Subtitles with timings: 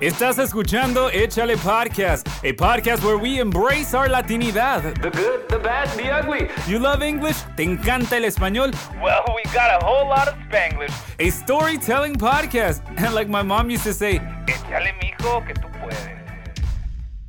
[0.00, 4.94] Estás escuchando Échale Podcast, a podcast where we embrace our Latinidad.
[5.02, 6.48] The good, the bad, the ugly.
[6.68, 7.36] You love English?
[7.56, 8.72] ¿Te encanta el español?
[9.02, 10.92] Well, we got a whole lot of Spanglish.
[11.18, 12.80] A storytelling podcast.
[12.96, 16.17] And like my mom used to say, Échale, mijo, que tú puedes.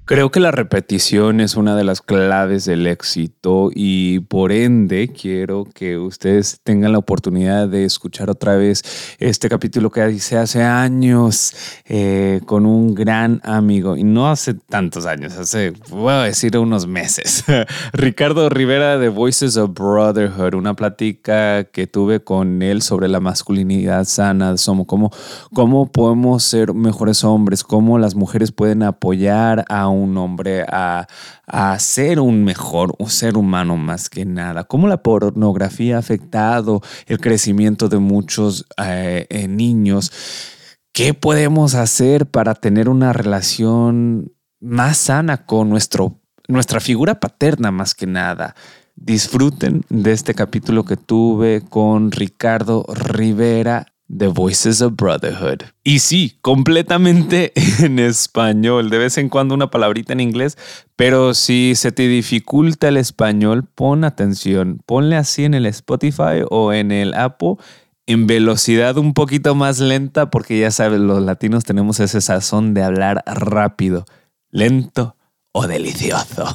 [0.09, 5.67] Creo que la repetición es una de las claves del éxito y por ende quiero
[5.71, 8.81] que ustedes tengan la oportunidad de escuchar otra vez
[9.19, 11.53] este capítulo que hice hace años
[11.85, 16.87] eh, con un gran amigo y no hace tantos años, hace, voy a decir unos
[16.87, 17.43] meses.
[17.93, 24.05] Ricardo Rivera de Voices of Brotherhood, una plática que tuve con él sobre la masculinidad
[24.05, 25.11] sana, somos cómo,
[25.53, 31.07] cómo podemos ser mejores hombres, cómo las mujeres pueden apoyar a un un hombre a,
[31.79, 34.63] ser un mejor, un ser humano más que nada.
[34.63, 40.11] Cómo la pornografía ha afectado el crecimiento de muchos eh, eh, niños.
[40.93, 47.95] ¿Qué podemos hacer para tener una relación más sana con nuestro, nuestra figura paterna más
[47.95, 48.55] que nada?
[48.95, 55.63] Disfruten de este capítulo que tuve con Ricardo Rivera The Voices of Brotherhood.
[55.83, 58.89] Y sí, completamente en español.
[58.89, 60.57] De vez en cuando una palabrita en inglés,
[60.95, 64.81] pero si se te dificulta el español, pon atención.
[64.85, 67.55] Ponle así en el Spotify o en el Apple
[68.07, 72.81] en velocidad un poquito más lenta, porque ya sabes, los latinos tenemos ese sazón de
[72.81, 74.05] hablar rápido,
[74.49, 75.15] lento
[75.51, 76.45] o delicioso.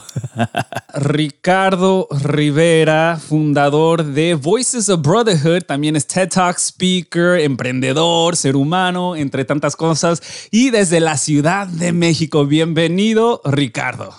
[0.94, 9.16] Ricardo Rivera, fundador de Voices of Brotherhood, también es TED Talk speaker, emprendedor, ser humano,
[9.16, 12.46] entre tantas cosas, y desde la Ciudad de México.
[12.46, 14.14] Bienvenido, Ricardo.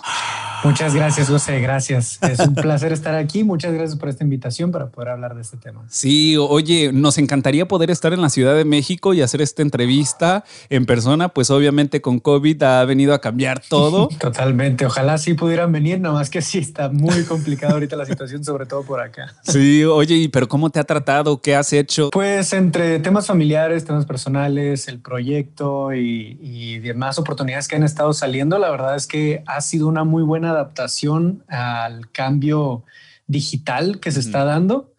[0.66, 1.60] Muchas gracias, José.
[1.60, 2.18] Gracias.
[2.22, 3.44] Es un placer estar aquí.
[3.44, 5.84] Muchas gracias por esta invitación para poder hablar de este tema.
[5.88, 10.42] Sí, oye, nos encantaría poder estar en la Ciudad de México y hacer esta entrevista
[10.68, 11.28] en persona.
[11.28, 14.08] Pues obviamente con COVID ha venido a cambiar todo.
[14.18, 14.84] Totalmente.
[14.86, 18.82] Ojalá sí pudieran venir, nomás que sí está muy complicada ahorita la situación, sobre todo
[18.82, 19.36] por acá.
[19.42, 21.40] Sí, oye, pero ¿cómo te ha tratado?
[21.40, 22.10] ¿Qué has hecho?
[22.10, 28.12] Pues entre temas familiares, temas personales, el proyecto y, y demás oportunidades que han estado
[28.12, 32.84] saliendo, la verdad es que ha sido una muy buena adaptación al cambio
[33.26, 34.92] digital que se está dando,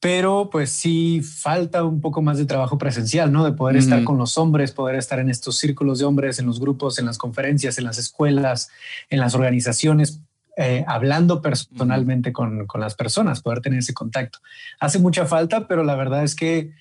[0.00, 3.44] pero pues sí falta un poco más de trabajo presencial, ¿no?
[3.44, 6.58] De poder estar con los hombres, poder estar en estos círculos de hombres, en los
[6.58, 8.68] grupos, en las conferencias, en las escuelas,
[9.10, 10.20] en las organizaciones,
[10.56, 14.40] eh, hablando personalmente con, las personas, poder tener ese contacto.
[14.80, 16.72] Hace mucha falta, pero la verdad es que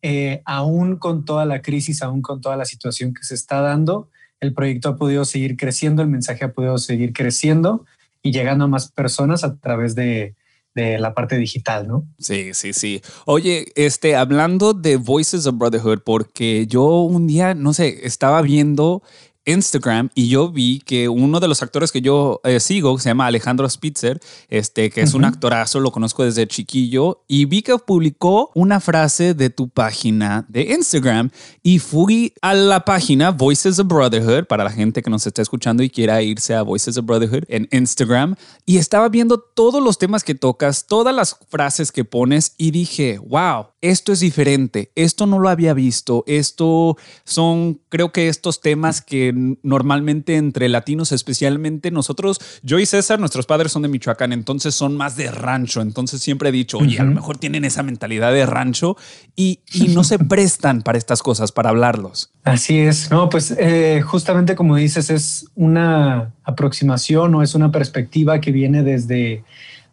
[0.00, 4.08] eh, aún con toda la crisis, aún con toda la situación que se está dando,
[4.40, 7.84] el proyecto ha podido seguir creciendo, el mensaje ha podido seguir creciendo
[8.22, 10.34] y llegando a más personas a través de,
[10.74, 12.06] la parte digital, ¿no?
[12.18, 13.02] Sí, sí, sí.
[13.26, 19.02] Oye, este, hablando de Voices of Brotherhood, porque yo un día, no sé, estaba viendo
[19.44, 23.26] Instagram y yo vi que uno de los actores que yo eh, sigo se llama
[23.26, 28.50] Alejandro Spitzer, este, que es un actorazo, lo conozco desde chiquillo, y vi que publicó
[28.54, 31.30] una frase de tu página de Instagram
[31.62, 35.82] y fui a la página Voices of Brotherhood para la gente que nos está escuchando
[35.82, 38.36] y quiera irse a Voices of Brotherhood en Instagram
[38.66, 43.18] y estaba viendo todos los temas que tocas, todas las frases que pones y dije,
[43.18, 49.00] wow, esto es diferente, esto no lo había visto, esto son, creo que estos temas
[49.00, 49.32] que
[49.62, 54.96] normalmente entre latinos, especialmente nosotros, yo y César, nuestros padres son de Michoacán, entonces son
[54.96, 58.44] más de rancho, entonces siempre he dicho, oye, a lo mejor tienen esa mentalidad de
[58.46, 58.96] rancho
[59.34, 59.60] y,
[59.90, 62.30] no se prestan para estas cosas, para hablarlos.
[62.44, 68.40] Así es, no, pues eh, justamente como dices, es una aproximación o es una perspectiva
[68.40, 69.42] que viene desde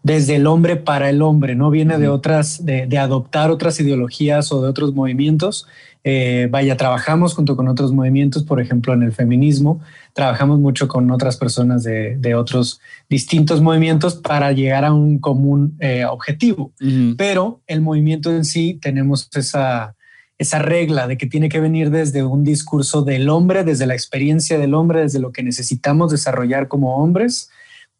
[0.07, 4.61] desde el hombre para el hombre, no viene de otras, de, adoptar otras ideologías o
[4.61, 5.67] de otros movimientos.
[6.05, 9.81] Eh, vaya, trabajamos junto con otros movimientos, por ejemplo, en el feminismo,
[10.13, 16.05] trabajamos mucho con otras personas de, otros distintos movimientos para llegar a un común eh,
[16.05, 16.71] objetivo.
[17.17, 19.97] Pero el movimiento en sí tenemos esa,
[20.37, 24.57] esa regla de que tiene que venir desde un discurso del hombre, desde la experiencia
[24.57, 27.49] del hombre, desde lo que necesitamos desarrollar como hombres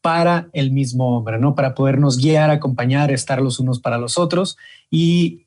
[0.07, 1.54] para el mismo hombre, ¿no?
[1.54, 4.56] Para podernos guiar, acompañar, estar los unos para los otros
[4.89, 5.44] y,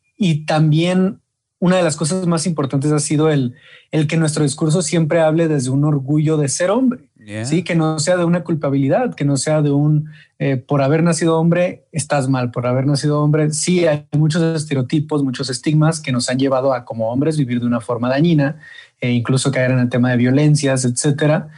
[0.47, 1.21] también
[1.61, 3.55] una de las cosas más importantes ha sido el,
[3.91, 7.09] el que nuestro discurso siempre hable desde un orgullo de ser hombre.
[7.45, 11.03] Sí, que no sea de una culpabilidad, que no sea de un eh, por haber
[11.03, 13.51] nacido hombre estás mal, por haber nacido hombre.
[13.53, 17.67] Sí, hay muchos estereotipos, muchos estigmas que nos han llevado a como hombres vivir de
[17.67, 18.59] una forma dañina
[19.01, 21.49] e incluso caer en el tema de violencias, etcétera.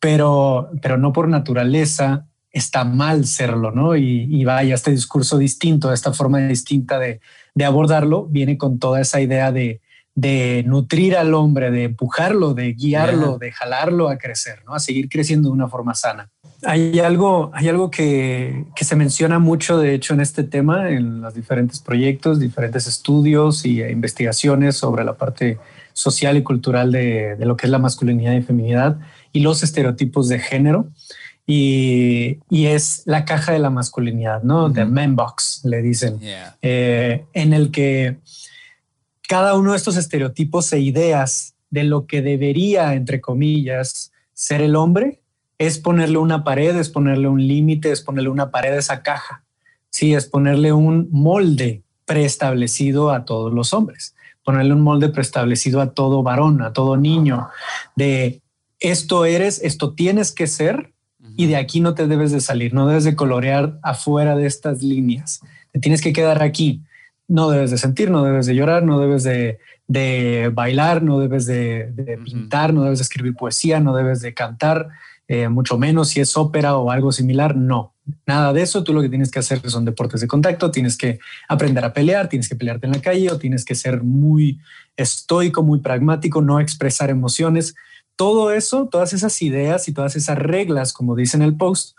[0.00, 3.96] Pero, pero no por naturaleza está mal serlo, ¿no?
[3.96, 7.20] Y, y vaya, este discurso distinto, esta forma distinta de,
[7.54, 9.80] de abordarlo, viene con toda esa idea de,
[10.14, 14.74] de nutrir al hombre, de empujarlo, de guiarlo, de jalarlo a crecer, ¿no?
[14.74, 16.30] a seguir creciendo de una forma sana.
[16.64, 21.22] Hay algo, hay algo que, que, se menciona mucho, de hecho, en este tema, en
[21.22, 25.58] los diferentes proyectos, diferentes estudios y investigaciones sobre la parte
[25.94, 28.98] social y cultural de, de lo que es la masculinidad y feminidad
[29.32, 30.88] y los estereotipos de género.
[31.52, 34.72] Y, y, es la caja de la masculinidad, ¿no?
[34.72, 36.20] The man box, le dicen,
[36.62, 38.18] eh, en el que
[39.28, 44.76] cada uno de estos estereotipos e ideas de lo que debería, entre comillas, ser el
[44.76, 45.22] hombre,
[45.58, 49.42] es ponerle una pared, es ponerle un límite, es ponerle una pared a esa caja.
[49.90, 54.14] Sí, es ponerle un molde preestablecido a todos los hombres,
[54.44, 57.48] ponerle un molde preestablecido a todo varón, a todo niño,
[57.96, 58.40] de
[58.78, 60.92] esto eres, esto tienes que ser
[61.42, 64.82] y de aquí no te debes de salir, no debes de colorear afuera de estas
[64.82, 65.40] líneas,
[65.72, 66.82] te tienes que quedar aquí
[67.30, 72.18] no debes de sentir, no debes de llorar, no debes de, bailar, no debes de,
[72.24, 74.88] pintar, no debes de escribir poesía, no debes de cantar,
[75.28, 77.94] eh, mucho menos si es ópera o algo similar, no.
[78.26, 81.20] Nada de eso, tú lo que tienes que hacer son deportes de contacto, tienes que
[81.48, 84.58] aprender a pelear, tienes que pelearte en la calle o tienes que ser muy
[84.96, 87.76] estoico, muy pragmático, no expresar emociones.
[88.20, 91.96] Todo eso, todas esas ideas y todas esas reglas, como dice en el post,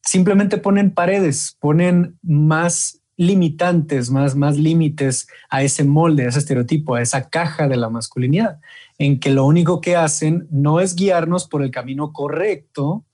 [0.00, 6.94] simplemente ponen paredes, ponen más limitantes, más, más límites a ese molde, a ese estereotipo,
[6.94, 8.60] a esa caja de la masculinidad,
[8.96, 13.04] en que lo único que hacen no es guiarnos por el camino correcto,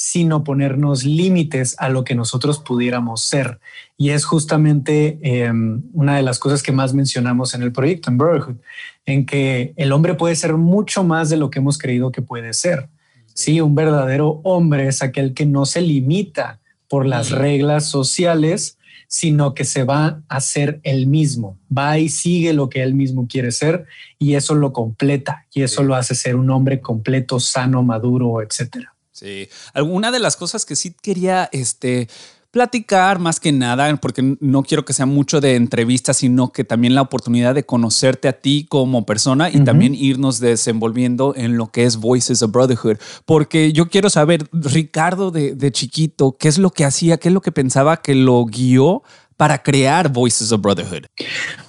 [0.00, 3.58] sino ponernos límites a lo que nosotros pudiéramos ser.
[3.96, 8.16] Y es justamente em, una de las cosas que más mencionamos en el proyecto, en
[8.16, 8.58] Brotherhood,
[9.06, 12.52] en que el hombre puede ser mucho más de lo que hemos creído que puede
[12.52, 12.88] ser.
[13.34, 18.78] Sí, un verdadero hombre es aquel que no se limita por las reglas sociales,
[19.08, 23.26] sino que se va a ser el mismo, va y sigue lo que él mismo
[23.26, 23.86] quiere ser
[24.16, 28.94] y eso lo completa y eso lo hace ser un hombre completo, sano, maduro, etcétera.
[29.18, 32.08] Sí, alguna de las cosas que sí quería este
[32.50, 36.94] platicar más que nada, porque no quiero que sea mucho de entrevista, sino que también
[36.94, 41.84] la oportunidad de conocerte a ti como persona y también irnos desenvolviendo en lo que
[41.84, 42.96] es Voices of Brotherhood.
[43.26, 47.18] Porque yo quiero saber, Ricardo de, de chiquito, ¿qué es lo que hacía?
[47.18, 49.02] ¿Qué es lo que pensaba que lo guió
[49.36, 51.06] para crear Voices of Brotherhood?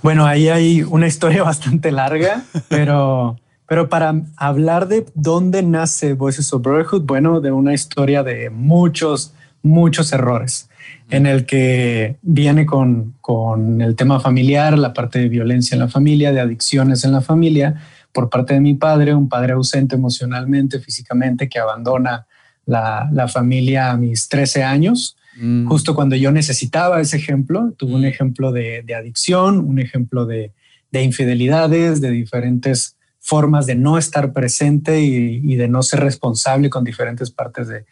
[0.02, 3.36] Bueno, ahí hay una historia bastante larga, pero...
[3.70, 9.34] Pero para hablar de dónde nace Voices of Brotherhood, bueno, de una historia de muchos,
[9.62, 10.70] muchos errores
[11.12, 15.88] en el que viene con, con, el tema familiar, la parte de violencia en la
[15.88, 17.80] familia, de adicciones en la familia,
[18.12, 22.26] por parte de mi padre, un padre ausente emocionalmente, físicamente, que abandona
[22.66, 25.68] la, la familia a mis 13 años, mm.
[25.68, 27.72] justo cuando yo necesitaba ese ejemplo.
[27.78, 28.06] Tuve un mm.
[28.06, 30.54] ejemplo de, de, adicción, un ejemplo de,
[30.92, 32.96] de, infidelidades, de diferentes
[33.30, 37.86] formas de no estar presente y, y de no ser responsable con diferentes partes de,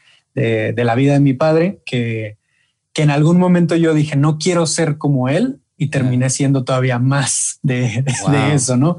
[0.73, 2.37] de, la vida de mi padre, que,
[2.91, 6.97] que en algún momento yo dije, no quiero ser como él y terminé siendo todavía
[6.97, 8.03] más de,
[8.51, 8.97] eso, ¿no?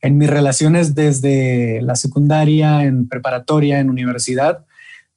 [0.00, 4.64] En mis relaciones desde la secundaria, en preparatoria, en universidad,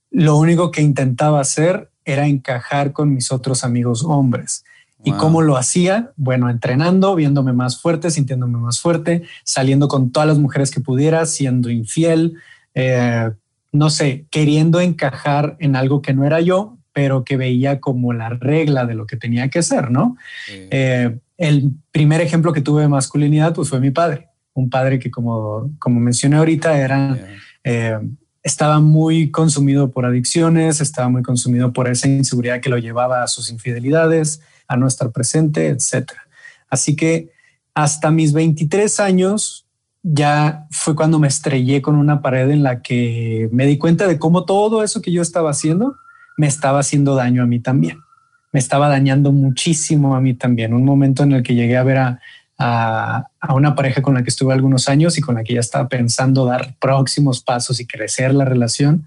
[0.09, 4.65] lo único que intentaba hacer era encajar con mis otros amigos hombres.
[5.05, 6.11] ¿Y cómo lo hacía?
[6.15, 11.25] Bueno, entrenando, viéndome más fuerte, sintiéndome más fuerte, saliendo con todas las mujeres que pudiera,
[11.25, 12.35] siendo infiel,
[12.73, 13.31] eh,
[13.71, 18.29] no sé, queriendo encajar en algo que no era yo, pero que veía como la
[18.29, 20.15] regla de lo que tenía que ser, ¿no?
[20.47, 25.09] Eh, el primer ejemplo que tuve de masculinidad pues fue mi padre, un padre que
[25.09, 27.17] como, como mencioné ahorita era,
[27.63, 27.97] eh,
[28.43, 33.27] estaba muy consumido por adicciones, estaba muy consumido por esa inseguridad que lo llevaba a
[33.27, 36.11] sus infidelidades, a no estar presente, etc.
[36.69, 37.29] Así que
[37.73, 39.65] hasta mis 23 años
[40.03, 44.19] ya fue cuando me estrellé con una pared en la que me di cuenta de
[44.19, 45.95] cómo todo eso que yo estaba haciendo
[46.37, 47.99] me estaba haciendo daño a mí también.
[48.51, 50.73] Me estaba dañando muchísimo a mí también.
[50.73, 52.19] Un momento en el que llegué a ver a,
[53.49, 56.45] una pareja con la que estuve algunos años y con la que ya estaba pensando
[56.45, 59.05] dar próximos pasos y crecer la relación.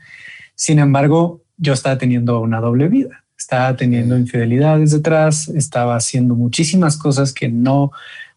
[0.54, 3.24] Sin embargo, yo estaba teniendo una doble vida.
[3.46, 7.92] Estaba teniendo infidelidades detrás, estaba haciendo muchísimas cosas que no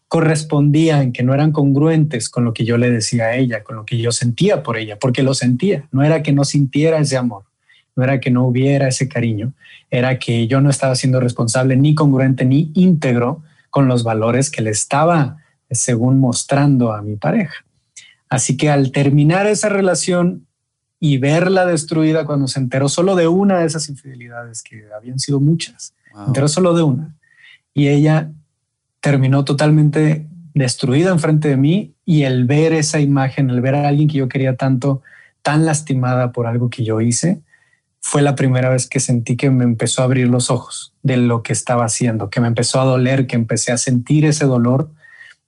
[0.06, 3.84] correspondían, que no eran congruentes con lo que yo le decía a ella, con lo
[3.84, 5.88] que yo sentía por ella, porque lo sentía.
[5.90, 7.42] No era que no sintiera ese amor,
[7.96, 9.52] no era que no hubiera ese cariño,
[9.90, 14.62] era que yo no estaba siendo responsable ni congruente ni íntegro con los valores que
[14.62, 15.38] le estaba,
[15.72, 17.64] según mostrando a mi pareja.
[18.28, 20.46] Así que al terminar esa relación
[21.00, 25.40] y verla destruida cuando se enteró solo de una de esas infidelidades, que habían sido
[25.40, 25.94] muchas,
[26.26, 27.16] enteró solo de una,
[27.72, 28.30] y ella
[29.00, 34.08] terminó totalmente destruida enfrente de mí y el ver esa imagen, el ver a alguien
[34.08, 35.00] que yo quería tanto,
[35.40, 37.40] tan lastimada por algo que yo hice,
[38.02, 41.42] fue la primera vez que sentí que me empezó a abrir los ojos de lo
[41.42, 44.90] que estaba haciendo, que me empezó a doler, que empecé a sentir ese dolor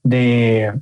[0.03, 0.73] de,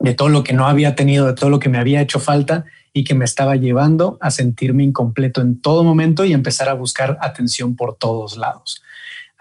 [0.00, 2.66] de todo lo que no había tenido, de todo lo que me había hecho falta
[2.92, 7.18] y que me estaba llevando a sentirme incompleto en todo momento y empezar a buscar
[7.20, 8.82] atención por todos lados.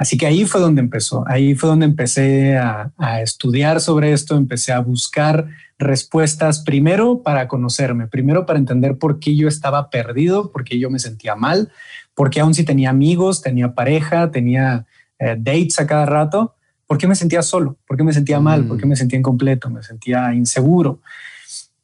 [0.01, 2.91] Así que ahí fue donde empezó, ahí fue donde empecé a,
[3.22, 9.36] estudiar sobre esto, empecé a buscar respuestas primero para conocerme, primero para entender por qué
[9.36, 11.72] yo estaba perdido, por qué yo me sentía mal,
[12.15, 14.88] porque aún si tenía amigos, tenía pareja, tenía
[15.20, 16.55] eh, dates a cada rato,
[16.88, 17.77] ¿por qué me sentía solo?
[17.88, 18.65] ¿Por qué me sentía mal?
[18.65, 19.70] ¿Por qué me sentía incompleto?
[19.70, 21.00] Me sentía inseguro.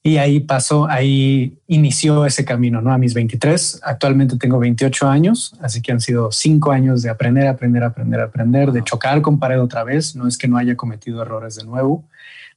[0.08, 2.94] Y ahí pasó, ahí inició ese camino, ¿no?
[2.94, 7.46] A mis 23, actualmente tengo 28 años, así que han sido cinco años de aprender,
[7.46, 10.16] aprender, aprender, aprender, de chocar con pared otra vez.
[10.16, 12.06] No es que no haya cometido errores de nuevo,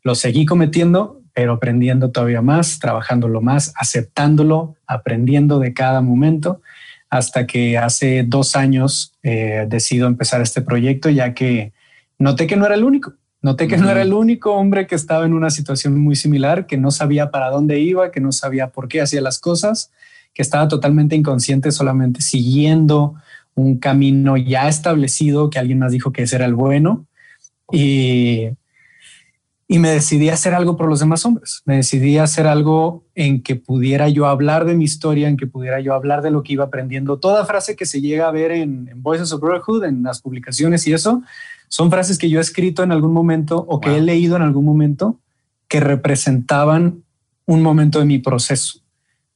[0.04, 6.62] lo seguí cometiendo, pero aprendiendo todavía más, trabajándolo más, aceptándolo, aprendiendo de cada momento,
[7.08, 11.72] hasta que hace dos años eh, decido empezar este proyecto, ya que
[12.16, 15.24] noté que no era el único Noté que no era el único hombre que estaba
[15.24, 18.86] en una situación muy similar, que no sabía para dónde iba, que no sabía por
[18.86, 19.90] qué hacía las cosas,
[20.34, 23.14] que estaba totalmente inconsciente, solamente siguiendo
[23.54, 27.06] un camino ya establecido que alguien más dijo que ese era el bueno.
[27.72, 28.48] Y,
[29.68, 31.62] y me decidí a hacer algo por los demás hombres.
[31.64, 35.46] Me decidí a hacer algo en que pudiera yo hablar de mi historia, en que
[35.46, 37.18] pudiera yo hablar de lo que iba aprendiendo.
[37.18, 40.86] Toda frase que se llega a ver en, en Voices of Brotherhood, en las publicaciones
[40.86, 41.22] y eso,
[41.70, 44.64] son frases que yo he escrito en algún momento o que he leído en algún
[44.64, 45.20] momento
[45.68, 47.04] que representaban
[47.46, 48.80] un momento de mi proceso,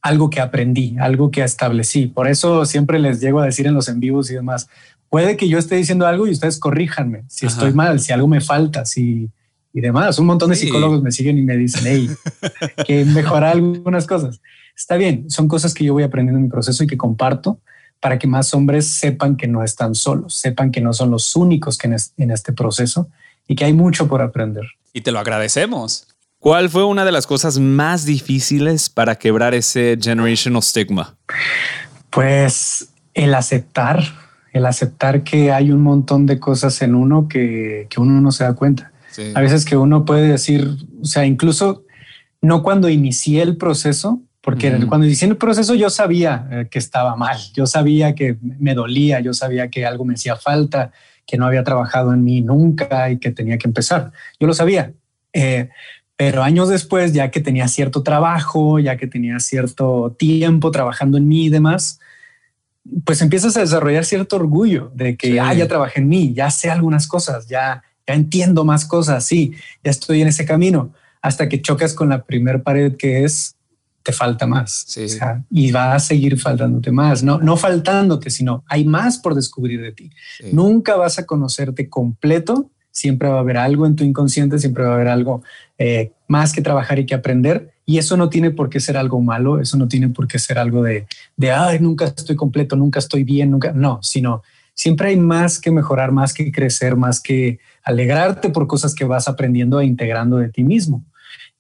[0.03, 2.07] algo que aprendí, algo que establecí.
[2.07, 4.69] Por eso siempre les llego a decir en los en vivos y demás,
[5.09, 8.41] puede que yo esté diciendo algo y ustedes corríjanme si estoy mal, si algo me
[8.41, 9.31] falta, si
[9.73, 10.19] y demás.
[10.19, 12.11] Un montón de psicólogos me siguen y me dicen, hey,
[12.87, 14.41] que mejorar algunas cosas.
[14.76, 17.61] Está bien, son cosas que yo voy aprendiendo en mi proceso y que comparto
[18.01, 21.79] para que más hombres sepan que no están solos, sepan que no son los únicos
[21.79, 23.09] que en, este proceso
[23.49, 24.65] y que hay mucho por aprender.
[24.93, 26.09] Y te lo agradecemos.
[26.39, 31.17] ¿Cuál fue una de las cosas más difíciles para quebrar ese generational stigma?
[32.11, 34.03] Pues el aceptar,
[34.53, 38.45] el aceptar que hay un montón de cosas en uno que, que uno no se
[38.45, 38.93] da cuenta.
[39.35, 41.85] A veces que uno puede decir, o sea, incluso
[42.43, 47.17] no cuando inicié el proceso, porque cuando inicié el proceso yo sabía eh, que estaba
[47.17, 50.93] mal, yo sabía que me dolía, yo sabía que algo me hacía falta,
[51.27, 54.13] que no había trabajado en mí nunca y que tenía que empezar.
[54.39, 54.93] Yo lo sabía.
[55.33, 55.71] Eh,
[56.17, 61.27] pero años después, ya que tenía cierto trabajo, ya que tenía cierto tiempo trabajando en
[61.27, 61.99] mí y demás,
[63.07, 66.71] pues empiezas a desarrollar cierto orgullo de que ah, ya trabajé en mí, ya sé
[66.71, 71.63] algunas cosas, ya, ya entiendo más cosas, sí, ya estoy en ese camino, hasta que
[71.63, 73.57] chocas con la primer pared que es
[74.05, 74.85] te falta más.
[75.51, 77.23] y va a seguir faltándote más.
[77.23, 80.11] No, no faltándote, sino hay más por descubrir de ti.
[80.53, 82.71] Nunca vas a conocerte completo.
[82.91, 85.43] Siempre va a haber algo en tu inconsciente, siempre va a haber algo
[85.79, 87.73] eh, más que trabajar y que aprender.
[87.87, 90.59] Y eso no tiene por qué ser algo malo, eso no tiene por qué ser
[90.59, 91.07] algo de,
[91.37, 93.73] de ay, nunca estoy completo, nunca estoy bien, nunca.
[93.73, 94.43] No, sino
[94.75, 99.29] siempre hay más que mejorar, más que crecer, más que alegrarte por cosas que vas
[99.29, 101.03] aprendiendo e integrando de ti mismo.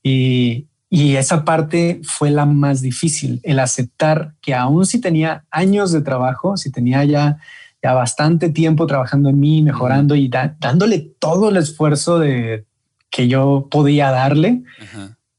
[0.02, 5.90] Y, y esa parte fue la más difícil, el aceptar que aún si tenía años
[5.90, 7.38] de trabajo, si tenía ya,
[7.82, 12.64] ya bastante tiempo trabajando en mí, mejorando y dándole todo el esfuerzo de,
[13.10, 14.62] que yo podía darle,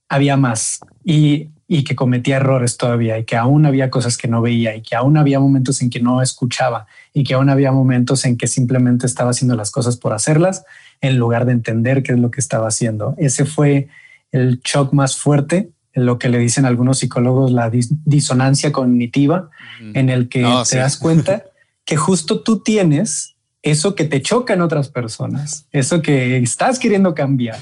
[0.10, 0.82] había más.
[1.06, 4.82] Y, y que cometía errores todavía y que aún había cosas que no veía y
[4.82, 8.48] que aún había momentos en que no escuchaba y que aún había momentos en que
[8.48, 10.66] simplemente estaba haciendo las cosas por hacerlas
[11.00, 13.16] en lugar de entender qué es lo que estaba haciendo.
[13.18, 13.88] Ese fue
[14.36, 19.50] el shock más fuerte, lo que le dicen algunos psicólogos la disonancia cognitiva,
[19.94, 21.44] en el que te das cuenta
[21.86, 27.16] que justo tú tienes eso que te choca en otras personas, eso que estás queriendo
[27.16, 27.58] cambiar,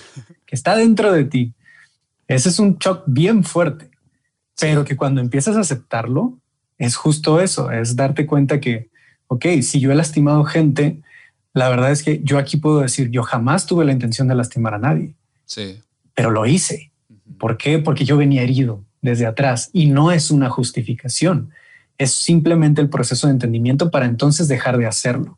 [0.46, 1.54] que está dentro de ti.
[2.28, 3.92] Ese es un shock bien fuerte,
[4.60, 6.40] pero que cuando empiezas a aceptarlo,
[6.80, 8.90] es justo eso, es darte cuenta que,
[9.28, 11.02] ok, si yo he lastimado gente,
[11.54, 14.74] la verdad es que yo aquí puedo decir, yo jamás tuve la intención de lastimar
[14.74, 15.16] a nadie
[15.46, 15.80] Sí.
[16.14, 16.92] Pero lo hice.
[17.38, 17.80] ¿Por qué?
[17.80, 21.50] Porque yo venía herido desde atrás y no es una justificación.
[21.98, 25.38] Es simplemente el proceso de entendimiento para entonces dejar de hacerlo.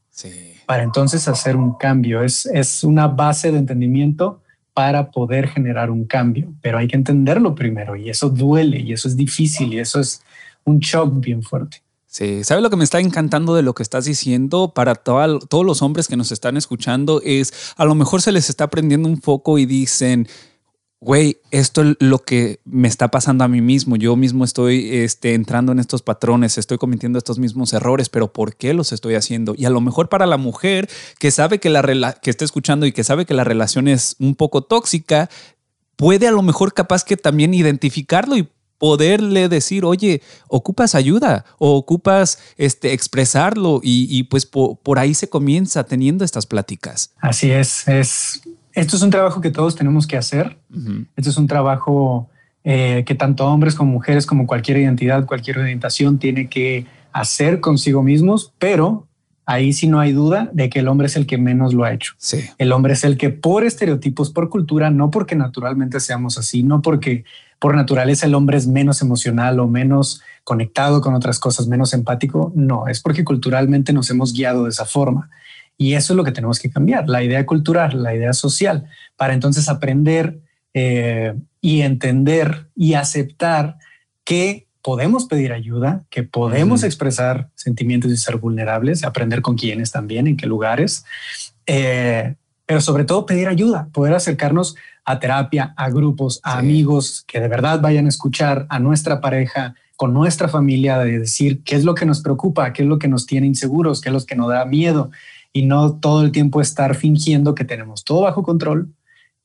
[0.65, 2.24] Para entonces hacer un cambio.
[2.24, 4.41] Es, es una base de entendimiento
[4.75, 9.08] para poder generar un cambio, pero hay que entenderlo primero y eso duele y eso
[9.08, 10.22] es difícil y eso es
[10.65, 11.82] un shock bien fuerte.
[12.08, 15.82] Sí, ¿sabes lo que me está encantando de lo que estás diciendo para todos los
[15.82, 17.22] hombres que nos están escuchando?
[17.24, 20.27] Es a lo mejor se les está prendiendo un foco y dicen,
[21.00, 23.96] güey, esto es lo que me está pasando a mí mismo.
[23.96, 28.56] Yo mismo estoy este, entrando en estos patrones, estoy cometiendo estos mismos errores, pero ¿por
[28.56, 29.54] qué los estoy haciendo?
[29.58, 32.92] Y a lo mejor para la mujer que sabe que la que está escuchando y
[32.92, 35.30] que sabe que la relación es un poco tóxica,
[35.96, 38.48] puede a lo mejor capaz que también identificarlo y
[38.78, 45.86] poderle decir, oye, ocupas ayuda o ocupas este, expresarlo y, pues por ahí se comienza
[45.86, 47.12] teniendo estas pláticas.
[47.22, 48.42] Así es, es
[48.75, 50.58] esto es un trabajo que todos tenemos que hacer.
[51.15, 52.29] Esto es un trabajo
[52.63, 58.03] eh, que tanto hombres como mujeres, como cualquier identidad, cualquier orientación tiene que hacer consigo
[58.03, 59.08] mismos, pero
[59.46, 61.94] ahí sí no hay duda de que el hombre es el que menos lo ha
[61.94, 62.13] hecho.
[62.58, 66.82] El hombre es el que por estereotipos, por cultura, no porque naturalmente seamos así, no
[66.82, 67.24] porque
[67.60, 72.51] por naturaleza el hombre es menos emocional o menos conectado con otras cosas, menos empático,
[72.55, 75.29] no, es porque culturalmente nos hemos guiado de esa forma.
[75.77, 78.86] Y eso es lo que tenemos que cambiar, la idea cultural, la idea social,
[79.17, 80.39] para entonces aprender
[80.74, 83.77] eh, y entender y aceptar
[84.24, 90.27] que podemos pedir ayuda, que podemos expresar sentimientos y ser vulnerables, aprender con quiénes también,
[90.27, 91.05] en qué lugares,
[91.65, 97.39] eh, pero sobre todo pedir ayuda, poder acercarnos a terapia, a grupos, a amigos que
[97.39, 101.84] de verdad vayan a escuchar a nuestra pareja, con nuestra familia, de decir qué es
[101.84, 104.36] lo que nos preocupa, qué es lo que nos tiene inseguros, qué es lo que
[104.36, 105.10] nos da miedo,
[105.56, 108.94] y no todo el tiempo estar fingiendo que tenemos todo bajo control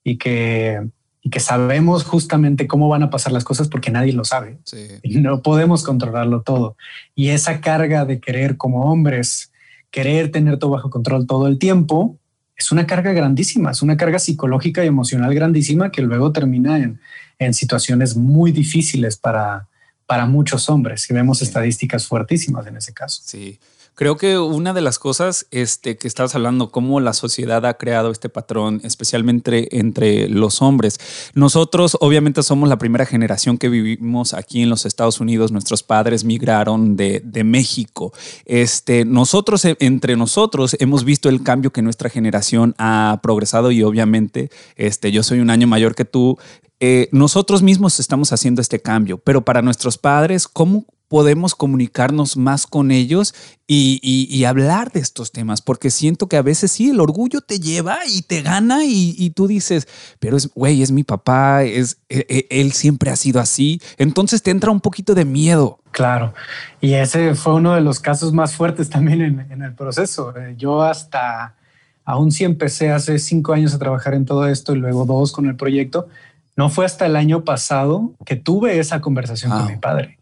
[0.03, 0.81] y que,
[1.23, 4.59] y que sabemos justamente cómo van a pasar las cosas porque nadie lo sabe.
[5.05, 6.77] Y no podemos controlarlo todo.
[7.15, 9.53] Y esa carga de querer como hombres,
[9.93, 12.19] querer tener todo bajo control todo el tiempo,
[12.57, 16.99] es una carga grandísima, es una carga psicológica y emocional grandísima que luego termina en,
[17.39, 19.69] en situaciones muy difíciles para,
[20.07, 21.09] para muchos hombres.
[21.09, 23.23] Y vemos estadísticas fuertísimas en ese caso.
[23.25, 23.61] Sí.
[24.01, 28.11] Creo que una de las cosas este, que estabas hablando, cómo la sociedad ha creado
[28.11, 30.99] este patrón, especialmente entre los hombres.
[31.35, 35.53] Nosotros obviamente somos la primera generación que vivimos aquí en los Estados Unidos.
[35.53, 38.15] Nuestros padres migraron de, México.
[38.47, 43.83] Este, nosotros, e, entre nosotros, hemos visto el cambio que nuestra generación ha progresado y
[43.83, 46.39] obviamente este, yo soy un año mayor que tú.
[46.81, 52.69] Eh, nosotros mismos estamos haciendo este cambio, pero para nuestros padres, ¿cómo podemos comunicarnos más
[52.69, 53.35] con ellos
[53.67, 57.99] y, hablar de estos temas, porque siento que a veces sí, el orgullo te lleva
[58.09, 59.89] y te gana y, tú dices,
[60.21, 64.43] pero es, güey, es mi papá, es, e, e, él siempre ha sido así, entonces
[64.45, 65.81] te entra un poquito de miedo.
[65.91, 66.33] Claro,
[66.81, 69.21] y ese fue uno de los casos más fuertes también
[69.51, 70.33] en, el proceso.
[70.37, 71.57] Eh, yo hasta,
[72.05, 75.47] aún si empecé hace cinco años a trabajar en todo esto y luego dos con
[75.47, 76.07] el proyecto,
[76.55, 80.20] no fue hasta el año pasado que tuve esa conversación con mi padre.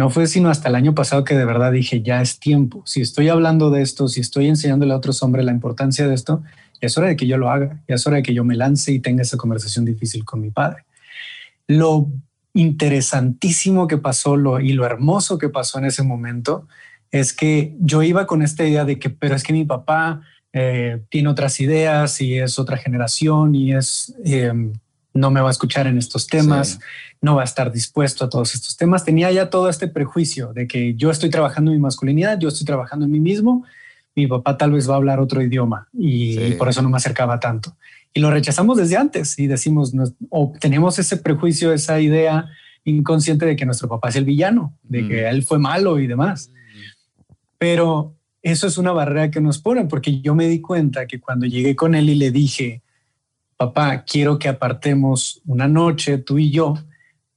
[0.00, 2.82] No fue sino hasta el año pasado que de verdad dije, ya es tiempo.
[2.86, 6.42] Si estoy hablando de esto, si estoy enseñándole a otros hombres la importancia de esto,
[6.80, 9.00] es hora de que yo lo haga, es hora de que yo me lance y
[9.00, 10.84] tenga esa conversación difícil con mi padre.
[11.66, 12.08] Lo
[12.54, 16.66] interesantísimo que pasó lo, y lo hermoso que pasó en ese momento
[17.10, 20.22] es que yo iba con esta idea de que, pero es que mi papá
[20.54, 24.14] eh, tiene otras ideas y es otra generación y es...
[24.24, 24.72] Em,
[25.12, 26.80] no me va a escuchar en estos temas,
[27.20, 29.04] no va a estar dispuesto a todos estos temas.
[29.04, 32.66] Tenía ya todo este prejuicio de que yo estoy trabajando en mi masculinidad, yo estoy
[32.66, 33.64] trabajando en mí mismo,
[34.14, 37.40] mi papá tal vez va a hablar otro idioma y, por eso no me acercaba
[37.40, 37.76] tanto.
[38.12, 39.92] Y lo rechazamos desde antes y decimos,
[40.30, 42.48] o tenemos ese prejuicio, esa idea
[42.84, 45.26] inconsciente de que nuestro papá es el villano, de que mm.
[45.26, 46.50] él fue malo y demás.
[47.58, 51.46] Pero eso es una barrera que nos ponen porque yo me di cuenta que cuando
[51.46, 52.82] llegué con él y le dije,
[53.60, 56.78] papá, quiero que apartemos una noche tú y yo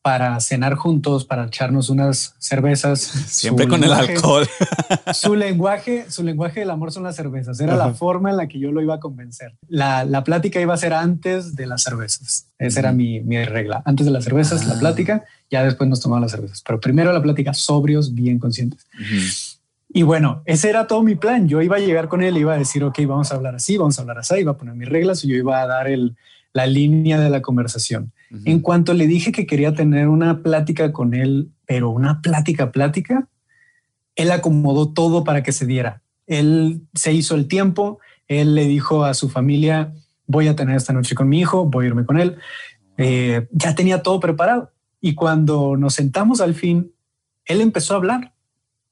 [0.02, 3.02] para cenar juntos, para echarnos unas cervezas.
[3.02, 4.48] Siempre con el alcohol.
[5.14, 7.60] su lenguaje, su lenguaje del amor son las cervezas.
[7.60, 9.58] Era la forma en la que yo lo iba a convencer.
[9.68, 12.48] La, la, plática iba a ser antes de las cervezas.
[12.58, 13.82] Esa era mi, mi, regla.
[13.86, 14.80] Antes de las cervezas, la ah.
[14.80, 16.64] plática, ya después nos tomamos las cervezas.
[16.66, 18.88] Pero primero la plática sobrios, bien conscientes.
[19.94, 21.48] Y bueno, ese era todo mi plan.
[21.48, 23.98] Yo iba a llegar con él, iba a decir, ok, vamos a hablar así, vamos
[23.98, 26.16] a hablar así, iba a poner mis reglas y yo iba a dar el,
[26.52, 28.12] la línea de la conversación.
[28.46, 33.28] En cuanto le dije que quería tener una plática con él, pero una plática, plática,
[34.16, 36.02] él acomodó todo para que se diera.
[36.26, 39.94] Él se hizo el tiempo, él le dijo a su familia,
[40.26, 42.38] voy a tener esta noche con mi hijo, voy a irme con él.
[42.98, 44.72] Eh, ya tenía todo preparado.
[45.00, 46.92] Y cuando nos sentamos al fin,
[47.46, 48.33] él empezó a hablar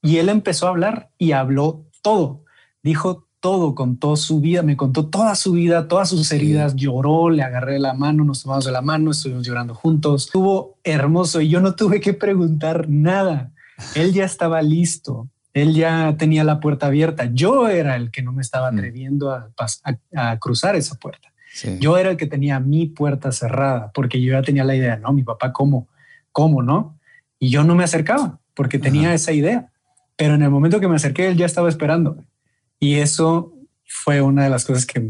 [0.02, 2.44] y él empezó a hablar y habló todo.
[2.82, 7.42] Dijo todo, contó su vida, me contó toda su vida, todas sus heridas, lloró, le
[7.42, 10.26] agarré la mano, nos tomamos de la mano, estuvimos llorando juntos.
[10.26, 13.52] Estuvo hermoso y yo no tuve que preguntar nada.
[13.96, 17.28] Él ya estaba listo, él ya tenía la puerta abierta.
[17.32, 18.78] Yo era el que no me estaba mm.
[18.78, 19.50] atreviendo a,
[20.14, 21.32] a, cruzar esa puerta.
[21.80, 25.12] Yo era el que tenía mi puerta cerrada porque yo ya tenía la idea, no,
[25.12, 25.88] mi papá, ¿cómo?
[26.30, 26.98] ¿Cómo no?
[27.38, 29.71] Y yo no me acercaba porque tenía esa idea.
[30.16, 32.16] Pero en el momento que me acerqué, él ya estaba esperando.
[32.78, 33.52] Y eso
[33.86, 35.08] fue una de las cosas que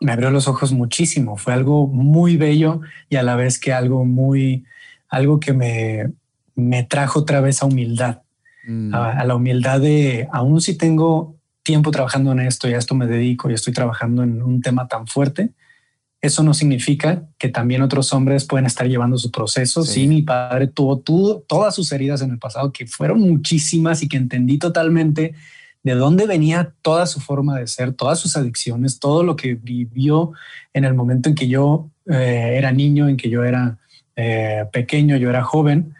[0.00, 1.36] me abrió los ojos muchísimo.
[1.36, 4.64] Fue algo muy bello y a la vez que algo muy,
[5.08, 6.12] algo que me,
[6.54, 8.22] me trajo otra vez a humildad,
[8.66, 8.94] mm.
[8.94, 13.06] a, la humildad de, aún si tengo tiempo trabajando en esto y a esto me
[13.06, 15.50] dedico y estoy trabajando en un tema tan fuerte,
[16.26, 19.82] eso no significa que también otros hombres pueden estar llevando su proceso.
[19.82, 20.98] Sí, mi padre tuvo,
[21.46, 25.34] todas sus heridas en el pasado, que fueron muchísimas y que entendí totalmente
[25.82, 30.32] de dónde venía toda su forma de ser, todas sus adicciones, todo lo que vivió
[30.72, 33.78] en el momento en que yo eh, era niño, en que yo era
[34.16, 35.94] eh, pequeño, yo era joven,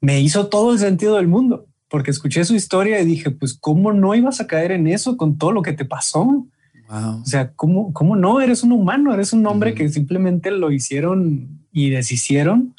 [0.00, 3.92] me hizo todo el sentido del mundo, porque escuché su historia y dije, pues, ¿cómo
[3.92, 6.46] no ibas a caer en eso con todo lo que te pasó?
[6.90, 8.40] O sea, ¿cómo, ¿cómo no?
[8.40, 12.74] Eres un humano, eres un hombre que simplemente lo hicieron y deshicieron.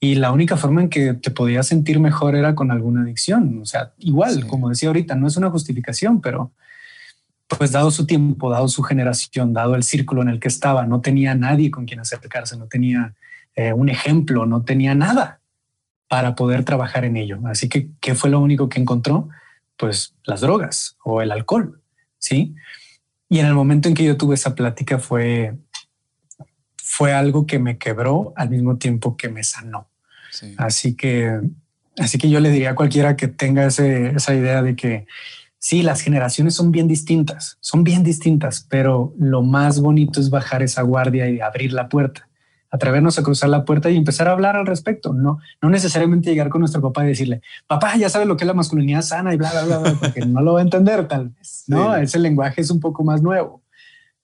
[0.00, 3.60] Y la única forma en que te podías sentir mejor era con alguna adicción.
[3.62, 6.50] O sea, igual, como decía ahorita, no es una justificación, pero
[7.46, 11.00] pues dado su tiempo, dado su generación, dado el círculo en el que estaba, no
[11.00, 13.14] tenía nadie con quien acercarse, no tenía
[13.54, 15.40] eh, un ejemplo, no tenía nada
[16.08, 17.38] para poder trabajar en ello.
[17.46, 19.28] Así que, ¿qué fue lo único que encontró?
[19.76, 21.80] Pues las drogas o el alcohol,
[22.18, 22.54] ¿sí?
[23.34, 25.56] Y en el momento en que yo tuve esa plática fue,
[26.76, 29.88] fue algo que me quebró al mismo tiempo que me sanó.
[30.56, 31.40] Así que,
[31.98, 35.08] así que yo le diría a cualquiera que tenga esa idea de que
[35.58, 40.62] sí, las generaciones son bien distintas, son bien distintas, pero lo más bonito es bajar
[40.62, 42.28] esa guardia y abrir la puerta
[42.74, 45.12] atrevernos a cruzar la puerta y empezar a hablar al respecto.
[45.12, 48.48] No, no necesariamente llegar con nuestro papá y decirle, papá, ya sabes lo que es
[48.48, 51.28] la masculinidad sana y bla, bla, bla, bla porque no lo va a entender tal
[51.28, 51.64] vez.
[51.68, 53.62] No, ese lenguaje es un poco más nuevo,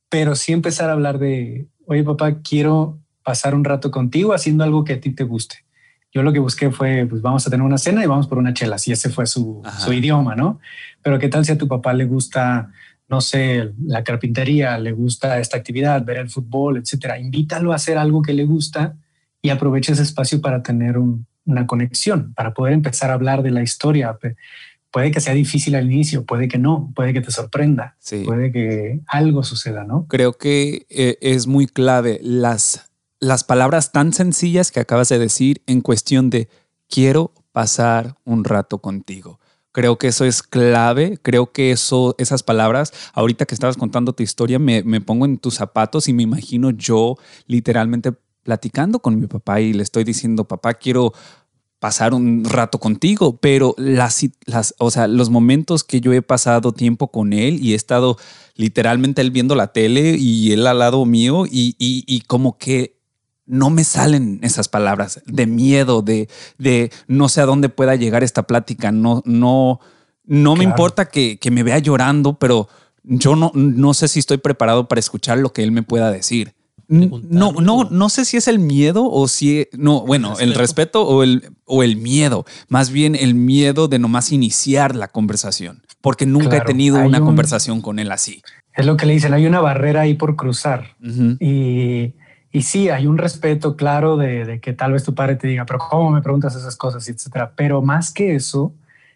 [0.08, 4.82] pero sí empezar a hablar de, oye, papá, quiero pasar un rato contigo haciendo algo
[4.82, 5.64] que a ti te guste.
[6.12, 8.52] Yo lo que busqué fue, pues vamos a tener una cena y vamos por una
[8.52, 10.58] chela, si ese fue su, su idioma, ¿no?
[11.02, 12.72] Pero qué tal si a tu papá le gusta
[13.10, 17.18] no sé, la carpintería, le gusta esta actividad, ver el fútbol, etcétera.
[17.18, 18.96] Invítalo a hacer algo que le gusta
[19.42, 23.62] y aprovecha ese espacio para tener una conexión, para poder empezar a hablar de la
[23.62, 24.16] historia.
[24.92, 29.00] Puede que sea difícil al inicio, puede que no, puede que te sorprenda, puede que
[29.08, 30.06] algo suceda, ¿no?
[30.06, 35.62] Creo que eh, es muy clave las, las palabras tan sencillas que acabas de decir
[35.66, 36.48] en cuestión de
[36.88, 39.39] quiero pasar un rato contigo.
[39.72, 41.18] Creo que eso es clave.
[41.22, 45.54] Creo que eso, esas palabras, ahorita que estabas contando tu historia, me, pongo en tus
[45.54, 50.74] zapatos y me imagino yo literalmente platicando con mi papá y le estoy diciendo, papá,
[50.74, 51.12] quiero
[51.78, 56.72] pasar un rato contigo, pero las, las, o sea, los momentos que yo he pasado
[56.72, 58.18] tiempo con él y he estado
[58.54, 62.99] literalmente él viendo la tele y él al lado mío y, y, y como que
[63.50, 68.22] no me salen esas palabras de miedo, de, de no sé a dónde pueda llegar
[68.22, 68.92] esta plática.
[68.92, 69.80] No, no,
[70.24, 72.68] no me importa que, me vea llorando, pero
[73.02, 76.54] yo no, no sé si estoy preparado para escuchar lo que él me pueda decir.
[76.86, 81.22] No, no, no sé si es el miedo o si, no, bueno, el respeto o
[81.22, 86.56] el, o el miedo, más bien el miedo de nomás iniciar la conversación, porque nunca
[86.56, 88.42] he tenido una conversación con él así.
[88.74, 90.96] Es lo que le dicen, hay una barrera ahí por cruzar
[91.40, 92.14] y
[92.52, 95.78] y sí, hay un respeto claro de, que tal vez tu padre te diga, pero
[95.78, 97.52] ¿cómo me preguntas esas cosas, etcétera?
[97.54, 98.74] Pero más que eso,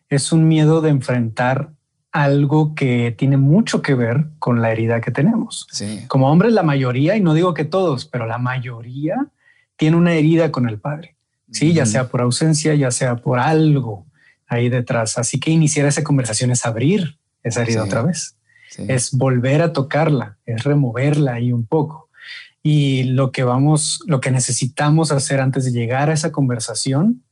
[0.08, 1.70] es un miedo de enfrentar
[2.12, 5.66] algo que tiene mucho que ver con la herida que tenemos.
[6.06, 9.26] Como hombres, la mayoría, y no digo que todos, pero la mayoría
[9.76, 11.16] tiene una herida con el padre.
[11.50, 14.06] Sí, ya sea por ausencia, ya sea por algo
[14.46, 15.18] ahí detrás.
[15.18, 18.36] Así que iniciar esa conversación es abrir esa herida otra vez.
[18.76, 22.03] Es volver a tocarla, es removerla ahí un poco.
[22.66, 27.22] Y lo que vamos, lo que necesitamos hacer antes de llegar a esa conversación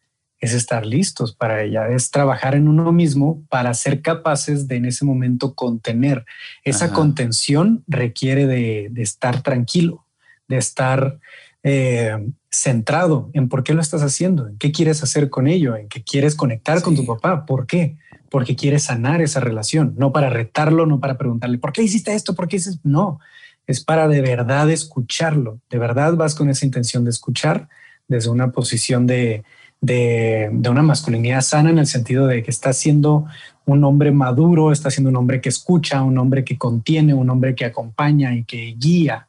[0.42, 4.84] es estar listos para ella, es trabajar en uno mismo para ser capaces de en
[4.84, 6.26] ese momento contener.
[6.64, 10.04] Esa contención requiere de, estar tranquilo,
[10.48, 11.18] de estar
[11.62, 12.14] eh,
[12.50, 16.02] centrado en por qué lo estás haciendo, en qué quieres hacer con ello, en qué
[16.02, 17.96] quieres conectar con tu papá, por qué,
[18.28, 22.34] porque quieres sanar esa relación, no para retarlo, no para preguntarle por qué hiciste esto,
[22.34, 23.18] por qué hiciste, no,
[23.66, 25.60] es para de verdad escucharlo.
[25.70, 27.68] De verdad vas con esa intención de escuchar
[28.08, 29.44] desde una posición de,
[29.80, 33.26] de, una masculinidad sana en el sentido de que está siendo
[33.64, 37.54] un hombre maduro, está siendo un hombre que escucha, un hombre que contiene, un hombre
[37.54, 39.28] que acompaña y que guía.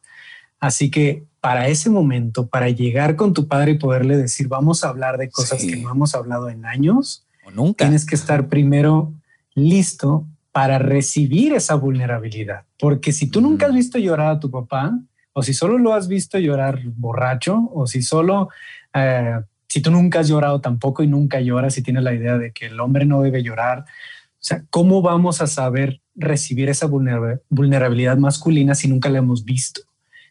[0.60, 4.88] Así que para ese momento, para llegar con tu padre y poderle decir, vamos a
[4.88, 7.84] hablar de cosas que no hemos hablado en años, o nunca.
[7.84, 9.12] tienes que estar primero
[9.54, 12.62] listo para recibir esa vulnerabilidad.
[12.78, 14.96] Porque si tú nunca has visto llorar a tu papá,
[15.32, 18.50] o si solo lo has visto llorar borracho, o si solo,
[18.94, 22.52] eh, si tú nunca has llorado tampoco y nunca lloras y tienes la idea de
[22.52, 28.16] que el hombre no debe llorar, o sea, ¿cómo vamos a saber recibir esa vulnerabilidad
[28.16, 29.80] masculina si nunca la hemos visto?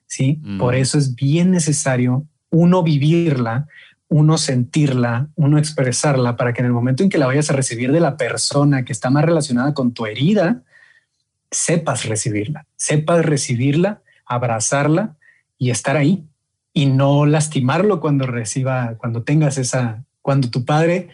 [0.07, 3.67] Sí, por eso es bien necesario uno vivirla,
[4.13, 7.91] uno sentirla, uno expresarla para que en el momento en que la vayas a recibir
[7.91, 10.61] de la persona que está más relacionada con tu herida,
[11.49, 15.15] sepas recibirla, sepas recibirla, abrazarla
[15.57, 16.27] y estar ahí
[16.73, 21.09] y no lastimarlo cuando reciba, cuando tengas esa, cuando tu padre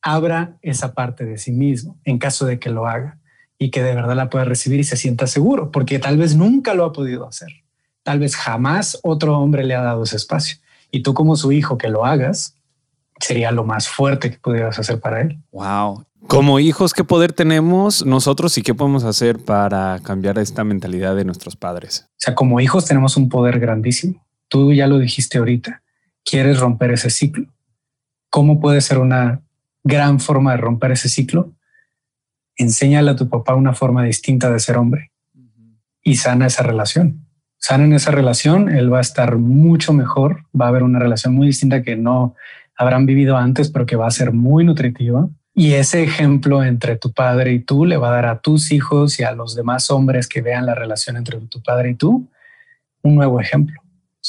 [0.00, 3.18] abra esa parte de sí mismo, en caso de que lo haga
[3.58, 6.74] y que de verdad la pueda recibir y se sienta seguro, porque tal vez nunca
[6.74, 7.48] lo ha podido hacer.
[8.04, 10.58] Tal vez jamás otro hombre le ha dado ese espacio
[10.94, 12.56] y tú como su hijo que lo hagas,
[13.18, 15.40] sería lo más fuerte que pudieras hacer para él.
[15.50, 16.04] Wow.
[16.28, 21.24] Como hijos, ¿qué poder tenemos nosotros y qué podemos hacer para cambiar esta mentalidad de
[21.24, 22.06] nuestros padres?
[22.10, 24.24] O sea, como hijos tenemos un poder grandísimo.
[24.46, 25.82] Tú ya lo dijiste ahorita.
[26.24, 27.48] Quieres romper ese ciclo.
[28.30, 29.42] ¿Cómo puede ser una
[29.82, 31.52] gran forma de romper ese ciclo?
[32.56, 35.10] Enséñale a tu papá una forma distinta de ser hombre
[36.04, 37.23] y sana esa relación
[37.64, 41.46] sanen esa relación, él va a estar mucho mejor, va a haber una relación muy
[41.46, 42.34] distinta que no
[42.76, 45.30] habrán vivido antes, pero que va a ser muy nutritiva.
[45.54, 49.18] Y ese ejemplo entre tu padre y tú le va a dar a tus hijos
[49.18, 52.28] y a los demás hombres que vean la relación entre tu padre y tú
[53.02, 53.83] un nuevo ejemplo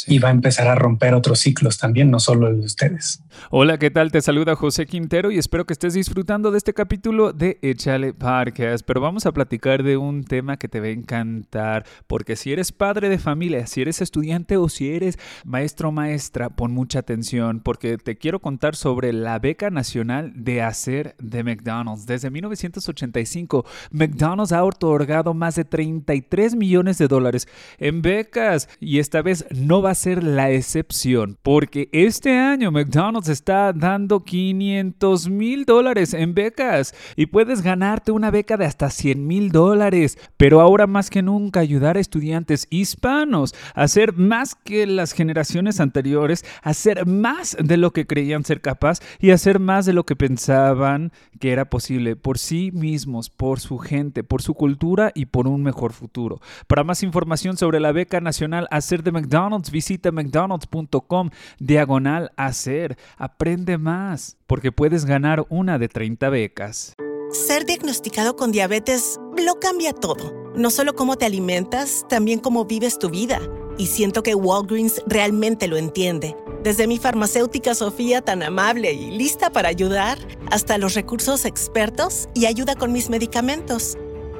[0.07, 3.21] y va a empezar a romper otros ciclos también, no solo el de ustedes.
[3.49, 4.11] Hola, ¿qué tal?
[4.11, 8.85] Te saluda José Quintero y espero que estés disfrutando de este capítulo de Échale Podcast.
[8.85, 12.73] Pero vamos a platicar de un tema que te va a encantar, porque si eres
[12.73, 17.61] padre de familia, si eres estudiante o si eres maestro o maestra, pon mucha atención,
[17.61, 22.05] porque te quiero contar sobre la beca nacional de hacer de McDonald's.
[22.05, 29.21] Desde 1985, McDonald's ha otorgado más de 33 millones de dólares en becas y esta
[29.21, 35.65] vez no va a ser la excepción, porque este año McDonald's está dando 500 mil
[35.65, 40.17] dólares en becas y puedes ganarte una beca de hasta 100 mil dólares.
[40.37, 45.79] Pero ahora más que nunca ayudar a estudiantes hispanos a hacer más que las generaciones
[45.79, 50.03] anteriores, a hacer más de lo que creían ser capaz y hacer más de lo
[50.03, 55.27] que pensaban que era posible por sí mismos, por su gente, por su cultura y
[55.27, 56.41] por un mejor futuro.
[56.65, 62.97] Para más información sobre la beca nacional Hacer de McDonald's, visita mcdonalds.com diagonal hacer.
[63.17, 66.93] Aprende más, porque puedes ganar una de 30 becas.
[67.31, 70.33] Ser diagnosticado con diabetes lo cambia todo.
[70.55, 73.41] No solo cómo te alimentas, también cómo vives tu vida.
[73.77, 76.37] Y siento que Walgreens realmente lo entiende.
[76.63, 80.17] Desde mi farmacéutica Sofía tan amable y lista para ayudar,
[80.51, 83.97] hasta los recursos expertos y ayuda con mis medicamentos.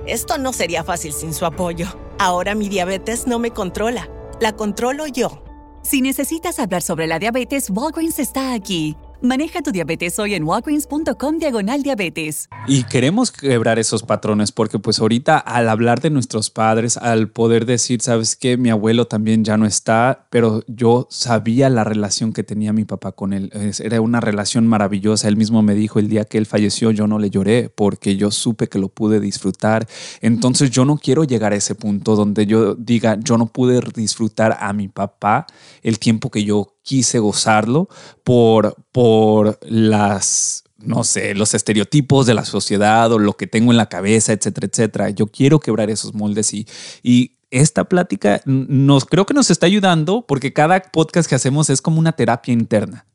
[0.07, 1.87] Esto no sería fácil sin su apoyo.
[2.19, 5.43] Ahora mi diabetes no me controla la controlo yo.
[5.81, 8.97] Si necesitas hablar sobre la diabetes, Walgreens está aquí.
[9.25, 12.47] Maneja tu diabetes hoy en walgreens.com diagonal diabetes.
[12.67, 17.65] Y queremos quebrar esos patrones porque pues ahorita al hablar de nuestros padres, al poder
[17.65, 22.43] decir, sabes que mi abuelo también ya no está, pero yo sabía la relación que
[22.43, 23.51] tenía mi papá con él.
[23.79, 25.27] Era una relación maravillosa.
[25.27, 28.29] Él mismo me dijo el día que él falleció, yo no le lloré porque yo
[28.29, 29.87] supe que lo pude disfrutar.
[30.21, 34.55] Entonces yo no quiero llegar a ese punto donde yo diga, yo no pude disfrutar
[34.59, 35.47] a mi papá
[35.81, 37.89] el tiempo que yo quise gozarlo
[38.23, 43.77] por, por las, no sé, los estereotipos de la sociedad o lo que tengo en
[43.77, 45.09] la cabeza, etcétera, etcétera.
[45.09, 46.67] Yo quiero quebrar esos moldes y,
[47.01, 51.81] y esta plática nos creo que nos está ayudando porque cada podcast que hacemos es
[51.81, 53.05] como una terapia interna.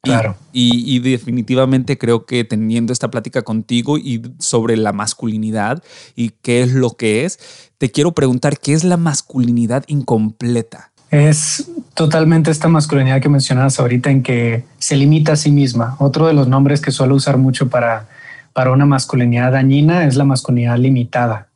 [0.00, 0.36] Claro.
[0.52, 5.82] Y, y, definitivamente creo que teniendo esta plática contigo y sobre la masculinidad
[6.14, 7.38] y qué es lo que es,
[7.78, 10.92] te quiero preguntar qué es la masculinidad incompleta.
[11.10, 15.96] Es totalmente esta masculinidad que mencionabas ahorita en que se limita a sí misma.
[15.98, 18.08] Otro de los nombres que suelo usar mucho para,
[18.52, 21.48] para una masculinidad dañina es la masculinidad limitada.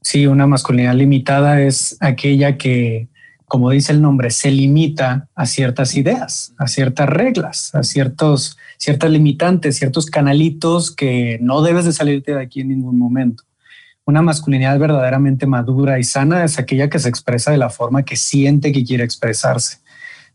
[0.00, 3.08] Sí, una masculinidad limitada es aquella que,
[3.46, 9.10] como dice el nombre, se limita a ciertas ideas, a ciertas reglas, a ciertos, ciertas
[9.10, 13.47] limitantes, ciertos canalitos que no debes de salirte de aquí en ningún momento
[14.08, 18.16] Una masculinidad verdaderamente madura y sana es aquella que se expresa de la forma que
[18.16, 19.80] siente que quiere expresarse.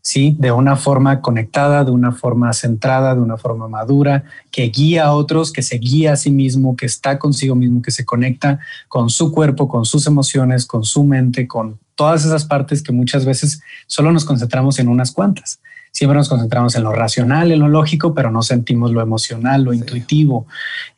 [0.00, 0.36] ¿sí?
[0.38, 5.12] De una forma conectada, de una forma centrada, de una forma madura, que guía a
[5.12, 9.10] otros, que se guía a sí mismo, que está consigo mismo, que se conecta con
[9.10, 13.60] su cuerpo, con sus emociones, con su mente, con todas esas partes que muchas veces
[13.88, 15.58] solo nos concentramos en unas cuantas.
[15.90, 19.72] Siempre nos concentramos en lo racional, en lo lógico, pero no sentimos lo emocional, lo
[19.72, 20.46] intuitivo.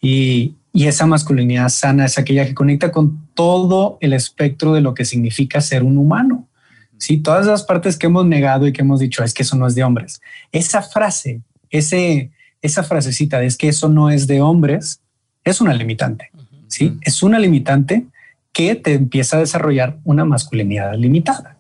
[0.02, 4.92] Y, y esa masculinidad sana es aquella que conecta con todo el espectro de lo
[4.92, 6.46] que significa ser un humano.
[6.98, 9.66] Sí, todas las partes que hemos negado y que hemos dicho es que eso no
[9.66, 10.20] es de hombres.
[10.52, 15.00] Esa frase, ese, esa frasecita de es que eso no es de hombres,
[15.44, 16.30] es una limitante.
[16.68, 18.04] Sí, es una limitante
[18.52, 21.55] que te empieza a desarrollar una masculinidad limitada.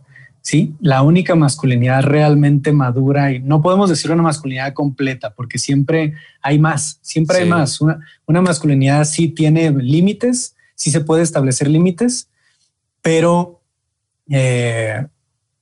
[0.46, 6.14] Sí, la única masculinidad realmente madura y no podemos decir una masculinidad completa porque siempre
[6.40, 7.80] hay más, siempre hay más.
[7.80, 12.28] Una, una masculinidad sí tiene límites, sí se puede establecer límites,
[13.02, 13.60] pero
[14.30, 15.04] eh,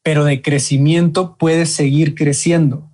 [0.03, 2.87] pero de crecimiento puede seguir creciendo,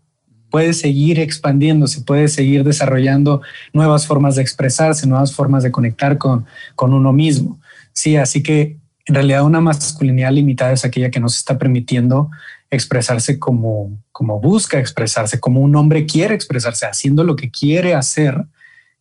[0.49, 6.47] puede seguir expandiéndose, puede seguir desarrollando nuevas formas de expresarse, nuevas formas de conectar con,
[6.77, 7.59] con uno mismo.
[7.93, 8.80] Sí, así que
[9.11, 12.31] en realidad una masculinidad limitada es aquella que no se está permitiendo
[12.71, 18.45] expresarse como, como busca expresarse, como un hombre quiere expresarse, haciendo lo que quiere hacer,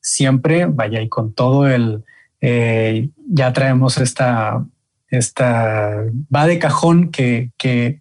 [0.01, 2.03] siempre vaya y con todo el,
[2.41, 4.65] eh, ya traemos esta
[5.09, 7.99] esta, va de cajón que, que,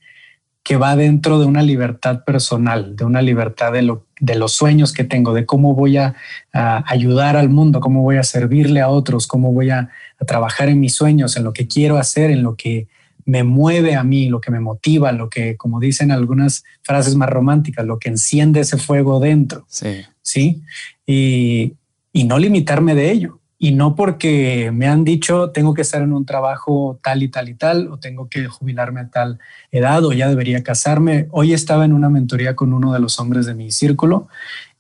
[0.76, 5.02] va dentro de una libertad personal, de una libertad de, lo, de los sueños que
[5.02, 6.14] tengo, de cómo voy a,
[6.52, 9.88] ayudar al mundo, cómo voy a servirle a otros, cómo voy a,
[10.26, 12.88] trabajar en mis sueños, en lo que quiero hacer, en lo que
[13.24, 17.28] me mueve a mí, lo que me motiva, lo que, como dicen algunas frases más
[17.28, 19.66] románticas, lo que enciende ese fuego dentro.
[19.68, 20.02] Sí.
[20.22, 20.62] Sí.
[21.06, 21.74] Y,
[22.12, 26.12] y no limitarme de ello y no porque me han dicho tengo que estar en
[26.12, 29.40] un trabajo tal y tal y tal o tengo que jubilarme a tal
[29.72, 31.26] edad o ya debería casarme.
[31.32, 34.28] Hoy estaba en una mentoría con uno de los hombres de mi círculo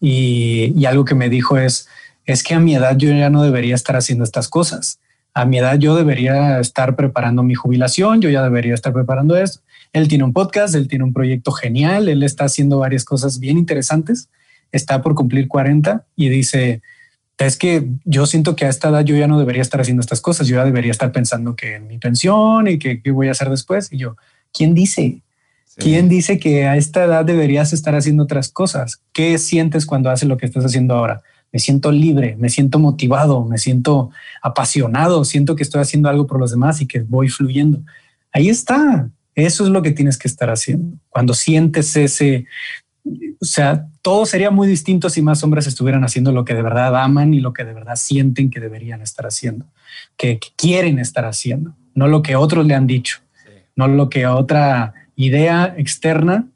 [0.00, 1.88] y, y algo que me dijo es,
[2.24, 5.00] es que a mi edad yo ya no debería estar haciendo estas cosas.
[5.34, 9.60] A mi edad yo debería estar preparando mi jubilación, yo ya debería estar preparando esto.
[9.92, 13.56] Él tiene un podcast, él tiene un proyecto genial, él está haciendo varias cosas bien
[13.58, 14.28] interesantes,
[14.72, 16.82] está por cumplir 40 y dice,
[17.38, 20.20] es que yo siento que a esta edad yo ya no debería estar haciendo estas
[20.20, 23.30] cosas, yo ya debería estar pensando que en mi pensión y que qué voy a
[23.30, 23.92] hacer después.
[23.92, 24.16] Y yo,
[24.52, 25.22] ¿quién dice?
[25.76, 29.00] ¿Quién dice que a esta edad deberías estar haciendo otras cosas?
[29.12, 31.22] ¿Qué sientes cuando haces lo que estás haciendo ahora?
[31.52, 34.10] Me siento libre, me siento motivado, me siento
[34.42, 37.82] apasionado, siento que estoy haciendo algo por los demás y que voy fluyendo.
[38.32, 39.08] Ahí está.
[39.34, 40.98] Eso es lo que tienes que estar haciendo.
[41.08, 42.46] Cuando sientes ese,
[43.40, 46.96] o sea, todo sería muy distinto si más hombres estuvieran haciendo lo que de verdad
[46.96, 49.66] aman y lo que de verdad sienten que deberían estar haciendo,
[50.16, 53.20] que, quieren estar haciendo, no lo que otros le han dicho,
[53.76, 56.46] no lo que otra idea externa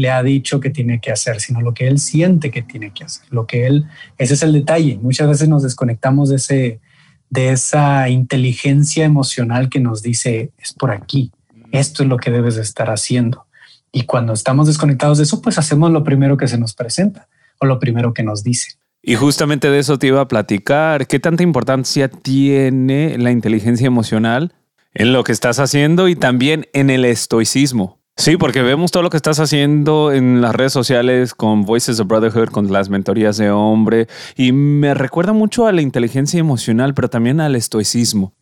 [0.00, 3.04] le ha dicho que tiene que hacer, sino lo que él siente que tiene que
[3.04, 3.84] hacer, lo que él,
[4.16, 4.98] ese es el detalle.
[5.02, 6.80] Muchas veces nos desconectamos de ese,
[7.28, 11.32] de esa inteligencia emocional que nos dice es por aquí,
[11.70, 13.44] esto es lo que debes de estar haciendo.
[13.92, 17.66] Y cuando estamos desconectados de eso, pues hacemos lo primero que se nos presenta o
[17.66, 18.78] lo primero que nos dice.
[19.02, 21.08] Y justamente de eso te iba a platicar.
[21.08, 24.54] ¿Qué tanta importancia tiene la inteligencia emocional
[24.94, 27.99] en lo que estás haciendo y también en el estoicismo?
[28.20, 32.06] Sí, porque vemos todo lo que estás haciendo en las redes sociales con Voices of
[32.06, 37.08] Brotherhood, con las mentorías de hombre, y me recuerda mucho a la inteligencia emocional, pero
[37.08, 38.34] también al estoicismo.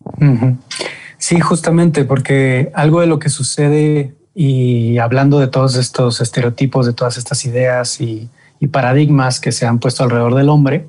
[1.17, 6.93] Sí, justamente, porque algo de lo que sucede y hablando de todos estos estereotipos, de
[6.93, 8.29] todas estas ideas y,
[8.73, 10.89] paradigmas que se han puesto alrededor del hombre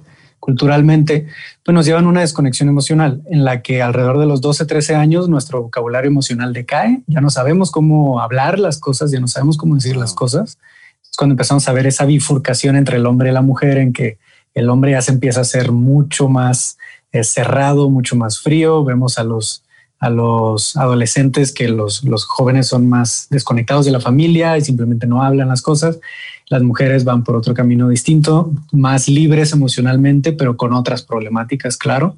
[0.49, 1.27] culturalmente,
[1.63, 4.95] pues nos llevan a una desconexión emocional en la que alrededor de los 12, 13
[4.95, 9.57] años nuestro vocabulario emocional decae, ya no sabemos cómo hablar las cosas, ya no sabemos
[9.57, 10.57] cómo decir las cosas.
[11.03, 14.17] Es cuando empezamos a ver esa bifurcación entre el hombre y la mujer en que
[14.55, 16.79] el hombre ya se empieza a ser mucho más
[17.11, 19.63] eh, cerrado, mucho más frío, vemos a los
[19.99, 25.07] a los adolescentes que los, los, jóvenes son más desconectados de la familia y simplemente
[25.07, 25.99] no hablan las cosas.
[26.47, 32.15] Las mujeres van por otro camino distinto, más libres emocionalmente, pero con otras problemáticas, claro.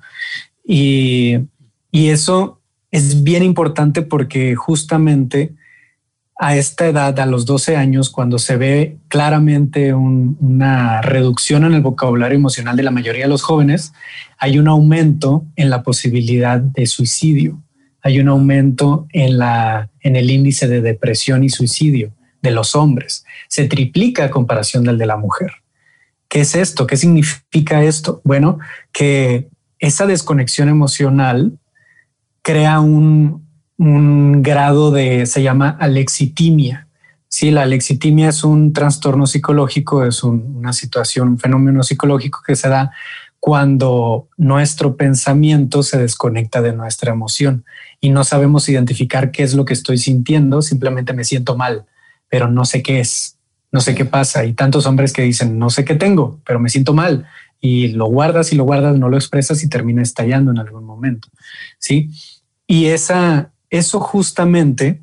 [0.64, 1.40] Y,
[1.92, 2.60] y eso
[2.92, 5.56] es bien importante porque justamente
[6.38, 11.82] a esta edad, a los 12 años, cuando se ve claramente una reducción en el
[11.82, 13.94] vocabulario emocional de la mayoría de los jóvenes,
[14.38, 17.60] hay un aumento en la posibilidad de suicidio
[18.04, 23.26] hay un aumento en, la, en el índice de depresión y suicidio de los hombres.
[23.48, 25.52] Se triplica a comparación del de la mujer.
[26.28, 26.88] ¿Qué es esto?
[26.88, 28.22] ¿Qué significa esto?
[28.24, 28.60] Bueno,
[28.92, 29.50] que
[29.80, 31.60] esa desconexión emocional
[32.42, 33.46] crea un,
[33.78, 36.88] un grado de, se llama alexitimia.
[37.28, 42.70] Sí, la alexitimia es un trastorno psicológico, es una situación, un fenómeno psicológico que se
[42.70, 42.92] da
[43.42, 47.66] cuando nuestro pensamiento se desconecta de nuestra emoción
[48.00, 51.86] y no sabemos identificar qué es lo que estoy sintiendo, simplemente me siento mal,
[52.30, 53.38] pero no sé qué es,
[53.72, 54.46] no sé qué pasa.
[54.46, 57.26] Y tantos hombres que dicen, no sé qué tengo, pero me siento mal
[57.60, 61.28] y lo guardas y lo guardas, no lo expresas y termina estallando en algún momento.
[61.80, 62.12] Sí.
[62.68, 65.02] Y esa, eso justamente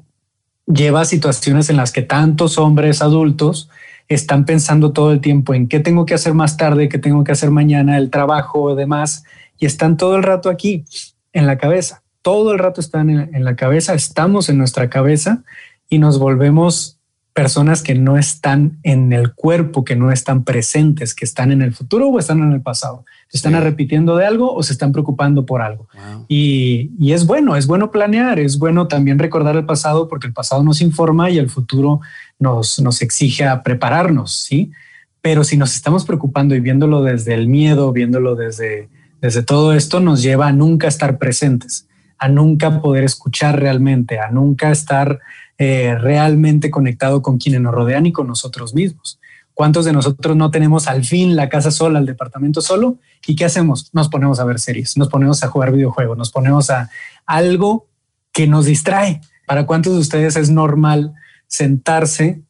[0.64, 3.68] lleva a situaciones en las que tantos hombres adultos
[4.08, 7.32] están pensando todo el tiempo en qué tengo que hacer más tarde, qué tengo que
[7.32, 9.24] hacer mañana, el trabajo demás,
[9.58, 10.84] y están todo el rato aquí
[11.32, 12.02] en la cabeza.
[12.22, 15.44] Todo el rato están en, la cabeza, estamos en nuestra cabeza
[15.88, 16.98] y nos volvemos
[17.32, 21.72] personas que no están en el cuerpo, que no están presentes, que están en el
[21.72, 23.04] futuro o están en el pasado.
[23.28, 25.86] ¿Se están repitiendo de algo o se están preocupando por algo?
[26.28, 30.32] Y, y, es bueno, es bueno planear, es bueno también recordar el pasado porque el
[30.32, 32.00] pasado nos informa y el futuro
[32.38, 34.72] nos, nos exige a prepararnos, ¿sí?
[35.20, 38.88] Pero si nos estamos preocupando y viéndolo desde el miedo, viéndolo desde,
[39.20, 41.86] desde todo esto, nos lleva a nunca estar presentes,
[42.18, 45.20] a nunca poder escuchar realmente, a nunca estar
[45.58, 49.18] eh, realmente conectado con quienes nos rodean y con nosotros mismos.
[49.54, 52.98] ¿Cuántos de nosotros no tenemos al fin la casa sola, el departamento solo?
[53.26, 53.90] ¿Y qué hacemos?
[53.92, 56.90] Nos ponemos a ver series, nos ponemos a jugar videojuegos, nos ponemos a
[57.26, 57.88] algo
[58.32, 59.20] que nos distrae.
[59.46, 61.14] ¿Para cuántos de ustedes es normal
[61.46, 62.42] sentarse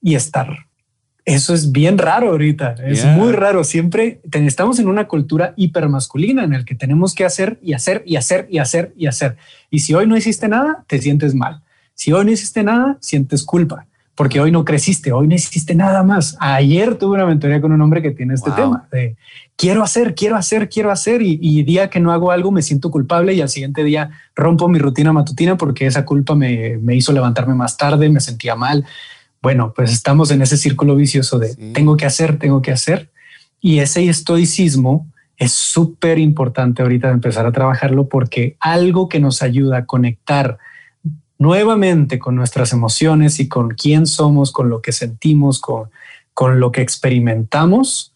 [0.00, 0.66] y estar?
[1.24, 3.64] Eso es bien raro ahorita, es muy raro.
[3.64, 8.16] Siempre estamos en una cultura hipermasculina en el que tenemos que hacer y hacer y
[8.16, 9.38] hacer y hacer y hacer.
[9.70, 11.62] Y si hoy no hiciste nada, te sientes mal.
[11.94, 16.02] Si hoy no hiciste nada, sientes culpa, porque hoy no creciste, hoy no hiciste nada
[16.02, 16.36] más.
[16.38, 19.16] Ayer tuve una mentoría con un hombre que tiene este tema de
[19.56, 23.34] quiero hacer, quiero hacer, quiero hacer y, día que no hago algo me siento culpable
[23.34, 27.76] y al siguiente día rompo mi rutina matutina porque esa culpa me, hizo levantarme más
[27.76, 28.84] tarde, me sentía mal.
[29.42, 33.10] Bueno, pues estamos en ese círculo vicioso de tengo que hacer, tengo que hacer.
[33.60, 39.42] Y ese estoicismo es súper importante ahorita de empezar a trabajarlo porque algo que nos
[39.42, 40.58] ayuda a conectar
[41.38, 45.90] nuevamente con nuestras emociones y con quién somos, con lo que sentimos, con,
[46.32, 48.12] con lo que experimentamos,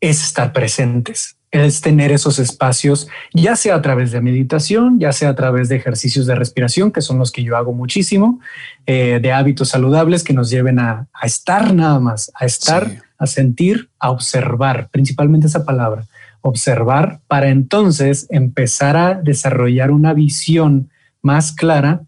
[0.00, 5.30] es estar presentes, es tener esos espacios, ya sea a través de meditación, ya sea
[5.30, 8.40] a través de ejercicios de respiración, que son los que yo hago muchísimo,
[8.86, 13.88] eh, de hábitos saludables que nos lleven a, estar nada más, a estar, a sentir,
[13.98, 16.04] a observar, principalmente esa palabra,
[16.42, 20.90] observar, para entonces empezar a desarrollar una visión
[21.22, 22.02] más clara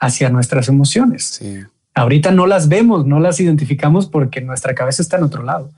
[0.00, 1.40] hacia nuestras emociones.
[1.94, 5.70] Ahorita no las vemos, no las identificamos porque nuestra cabeza está en otro lado.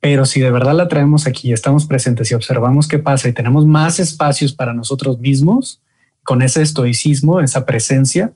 [0.00, 3.66] Pero si de verdad la traemos aquí, estamos presentes y observamos qué pasa y tenemos
[3.66, 5.80] más espacios para nosotros mismos,
[6.24, 8.32] con ese estoicismo, esa presencia,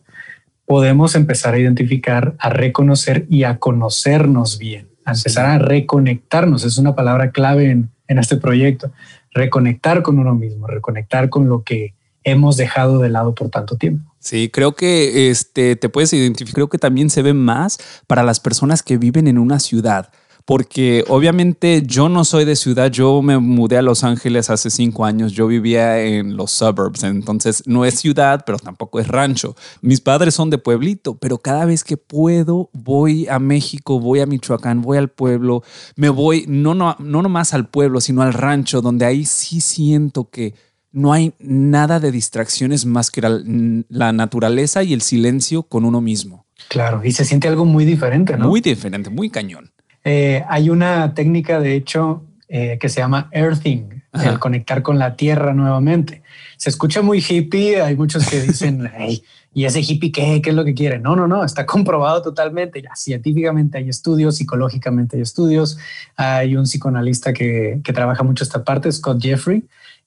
[0.67, 6.65] podemos empezar a identificar, a reconocer y a conocernos bien, a empezar a reconectarnos.
[6.65, 8.93] Es una palabra clave en, en este proyecto.
[9.33, 11.95] Reconectar con uno mismo, reconectar con lo que
[12.25, 14.11] hemos dejado de lado por tanto tiempo.
[14.19, 18.41] Sí, creo que este, te puedes identificar, creo que también se ve más para las
[18.41, 20.11] personas que viven en una ciudad
[20.45, 25.07] porque obviamente yo no soy de ciudad, yo me mudé a Los Ángeles hace cinco
[25.07, 29.57] años, yo vivía en los suburbs, entonces no es ciudad, pero tampoco es rancho.
[29.81, 34.27] Mis padres son de pueblito, pero cada vez que puedo voy a México, voy a
[34.27, 35.63] Michoacán, voy al pueblo,
[35.97, 40.29] me voy no, no, no nomás al pueblo, sino al rancho, donde ahí sí siento
[40.29, 40.55] que
[40.95, 46.47] no hay nada de distracciones más que la, naturaleza y el silencio con uno mismo.
[46.69, 48.49] Claro, y se siente algo muy diferente, ¿no?
[48.49, 49.73] Muy diferente, muy cañón.
[50.05, 55.17] Eh, hay una técnica, de hecho, eh, que se llama earthing, el conectar con la
[55.17, 56.23] tierra nuevamente.
[56.57, 58.89] Se escucha muy hippie, hay muchos que dicen,
[59.53, 60.41] ¿y ese hippie qué?
[60.41, 61.01] ¿Qué es lo que quiere?
[61.01, 62.81] No, no, no, está comprobado totalmente.
[62.81, 65.77] Ya, científicamente hay estudios, psicológicamente hay estudios.
[66.15, 69.65] Hay un psicoanalista que, que trabaja mucho esta parte, Scott Jeffrey,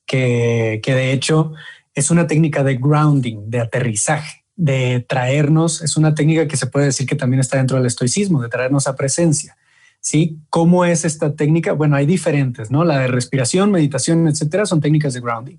[0.07, 1.53] que, de hecho
[1.93, 6.87] es una técnica de grounding, de aterrizaje, de traernos, es una técnica que se puede
[6.87, 9.57] decir que también está dentro del estoicismo, de traernos a presencia.
[9.99, 10.37] ¿Sí?
[10.49, 11.73] ¿Cómo es esta técnica?
[11.73, 12.85] Bueno, hay diferentes, ¿no?
[12.85, 15.57] La de respiración, meditación, etcétera, son técnicas de grounding.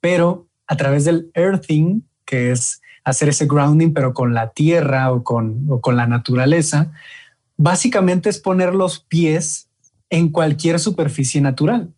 [0.00, 5.22] Pero a través del earthing, que es hacer ese grounding, pero con la tierra o
[5.22, 6.92] con, o con la naturaleza,
[7.56, 9.68] básicamente es poner los pies
[10.08, 11.92] en cualquier superficie natural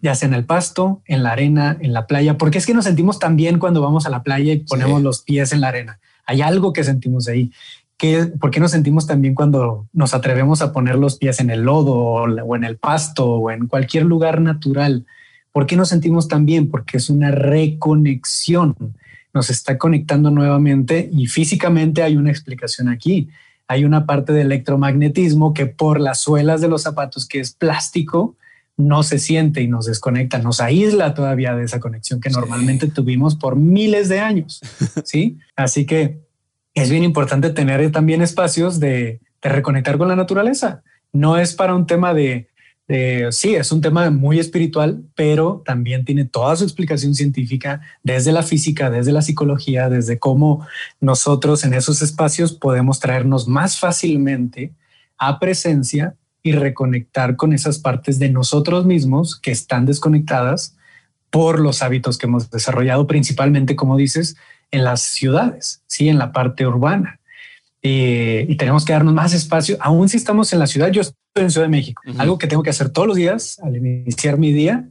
[0.00, 2.84] ya sea en el pasto, en la arena, en la playa, porque es que nos
[2.84, 6.00] sentimos tan bien cuando vamos a la playa y ponemos los pies en la arena.
[6.26, 7.52] Hay algo que sentimos ahí.
[7.96, 11.62] ¿Qué, ¿Por qué nos sentimos también cuando nos atrevemos a poner los pies en el
[11.62, 15.06] lodo o, en el pasto o en cualquier lugar natural?
[15.52, 16.68] ¿Por qué nos sentimos tan bien?
[16.68, 18.74] Porque es una reconexión.
[19.32, 23.28] Nos está conectando nuevamente y físicamente hay una explicación aquí.
[23.68, 28.36] Hay una parte de electromagnetismo que por las suelas de los zapatos, que es plástico,
[28.76, 33.36] no se siente y nos desconecta, nos aísla todavía de esa conexión que normalmente tuvimos
[33.36, 34.60] por miles de años.
[35.04, 36.20] Sí, así que
[36.74, 40.82] es bien importante tener también espacios de, de reconectar con la naturaleza.
[41.12, 42.48] No es para un tema de,
[43.30, 48.42] sí, es un tema muy espiritual, pero también tiene toda su explicación científica desde la
[48.42, 50.66] física, desde la psicología, desde cómo
[51.00, 54.72] nosotros en esos espacios podemos traernos más fácilmente
[55.18, 60.76] a presencia y reconectar con esas partes de nosotros mismos que están desconectadas
[61.30, 64.36] por los hábitos que hemos desarrollado, principalmente, como dices,
[64.70, 67.20] en las ciudades, sí, en la parte urbana.
[67.82, 70.90] Eh, y tenemos que darnos más espacio, aún si estamos en la ciudad.
[70.90, 73.76] Yo estoy en Ciudad de México, algo que tengo que hacer todos los días al
[73.76, 74.88] iniciar mi día.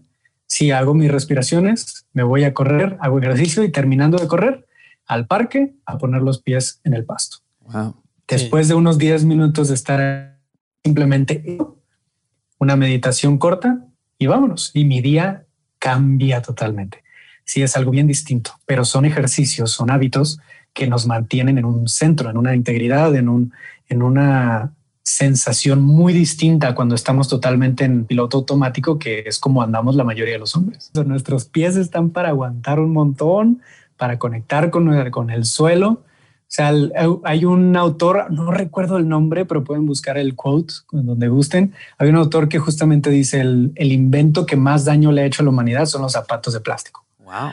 [0.48, 4.68] Si hago mis respiraciones, me voy a correr, hago ejercicio y terminando de correr
[5.08, 7.38] al parque a poner los pies en el pasto.
[8.28, 10.31] Después de unos 10 minutos de estar
[10.84, 11.58] simplemente
[12.60, 13.86] una meditación corta
[14.18, 14.72] y vámonos.
[14.74, 15.46] Y mi día
[15.80, 17.04] cambia totalmente.
[17.44, 20.40] Sí, es algo bien distinto, pero son ejercicios, son hábitos
[20.74, 23.54] que nos mantienen en un centro, en una integridad, en, un,
[23.90, 24.74] en una
[25.04, 30.34] sensación muy distinta cuando estamos totalmente en piloto automático, que es como andamos la mayoría
[30.34, 30.92] de los hombres.
[30.94, 33.62] Nuestros pies están para aguantar un montón,
[33.98, 36.04] para conectar con el, con el suelo.
[36.52, 36.74] O sea,
[37.24, 41.74] hay un autor, no recuerdo el nombre, pero pueden buscar el quote donde gusten.
[41.98, 45.44] Hay un autor que justamente dice el, el invento que más daño le ha hecho
[45.44, 47.06] a la humanidad son los zapatos de plástico.
[47.20, 47.52] Wow.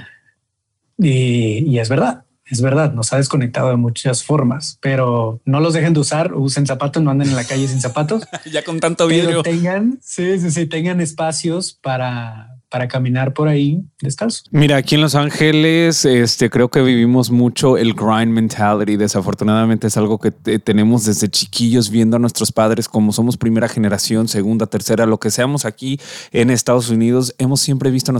[0.98, 5.74] Y, y es verdad es verdad, nos ha desconectado de muchas formas, pero no los
[5.74, 8.26] dejen de usar, usen zapatos, no anden en la calle sin zapatos.
[8.50, 9.42] ya con tanto vidrio.
[9.42, 14.42] tengan, sí, sí, sí, tengan espacios para, para caminar por ahí descalzo.
[14.50, 18.96] Mira, aquí en Los Ángeles, este, creo que vivimos mucho el grind mentality.
[18.96, 24.28] Desafortunadamente es algo que tenemos desde chiquillos viendo a nuestros padres como somos primera generación,
[24.28, 25.98] segunda, tercera, lo que seamos aquí
[26.32, 27.34] en Estados Unidos.
[27.38, 28.14] Hemos siempre visto a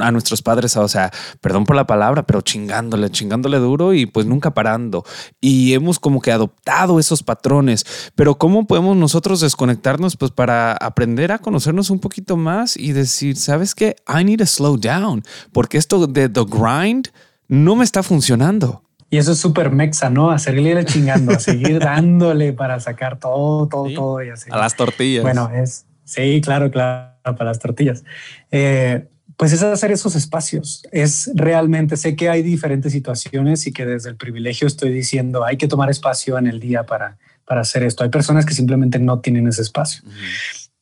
[0.00, 1.10] a nuestros padres, o sea,
[1.40, 5.04] perdón por la palabra, pero chingándole, chingándole duro y pues nunca parando.
[5.40, 7.84] Y hemos como que adoptado esos patrones.
[8.14, 13.36] Pero ¿cómo podemos nosotros desconectarnos pues para aprender a conocernos un poquito más y decir,
[13.36, 13.96] ¿sabes qué?
[14.08, 15.22] I need to slow down,
[15.52, 17.08] porque esto de the grind
[17.48, 18.82] no me está funcionando.
[19.10, 20.30] Y eso es súper mexa, ¿no?
[20.30, 24.50] A seguirle chingando, a seguir dándole para sacar todo, todo, todo y así.
[24.50, 25.22] A las tortillas.
[25.22, 28.02] Bueno, es, sí, claro, claro, para las tortillas.
[28.50, 30.86] Eh, pues es hacer esos espacios.
[30.92, 35.56] Es realmente, sé que hay diferentes situaciones y que desde el privilegio estoy diciendo hay
[35.56, 38.04] que tomar espacio en el día para, para hacer esto.
[38.04, 40.02] Hay personas que simplemente no tienen ese espacio.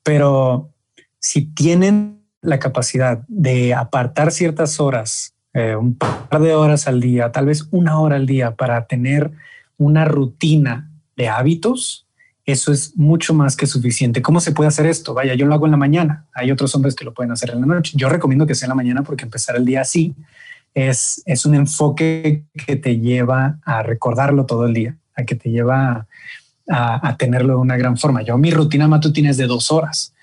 [0.03, 0.71] Pero
[1.19, 7.31] si tienen la capacidad de apartar ciertas horas, eh, un par de horas al día,
[7.31, 9.31] tal vez una hora al día para tener
[9.79, 12.07] una rutina de hábitos,
[12.45, 14.21] eso es mucho más que suficiente.
[14.21, 15.15] ¿Cómo se puede hacer esto?
[15.15, 16.27] Vaya, yo lo hago en la mañana.
[16.35, 17.93] Hay otros hombres que lo pueden hacer en la noche.
[17.95, 20.15] Yo recomiendo que sea en la mañana porque empezar el día así
[20.75, 25.51] es, es un enfoque que te lleva a recordarlo todo el día, a que te
[25.51, 26.09] lleva
[26.69, 28.23] a, tenerlo de una gran forma.
[28.23, 30.15] Yo mi rutina matutina es de dos horas.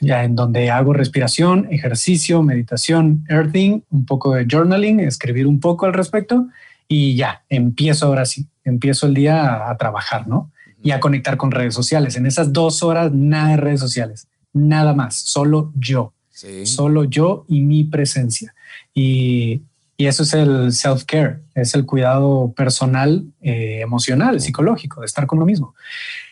[0.00, 5.84] Ya en donde hago respiración, ejercicio, meditación, earthing, un poco de journaling, escribir un poco
[5.84, 6.46] al respecto
[6.88, 10.50] y ya empiezo ahora sí, empiezo el día a trabajar, ¿no?
[10.86, 12.14] Y a conectar con redes sociales.
[12.14, 16.12] En esas dos horas, nada de redes sociales, nada más, solo yo,
[16.62, 18.54] solo yo y mi presencia.
[18.94, 19.62] Y,
[19.96, 25.40] y eso es el self-care, es el cuidado personal, eh, emocional, psicológico, de estar con
[25.40, 25.74] lo mismo.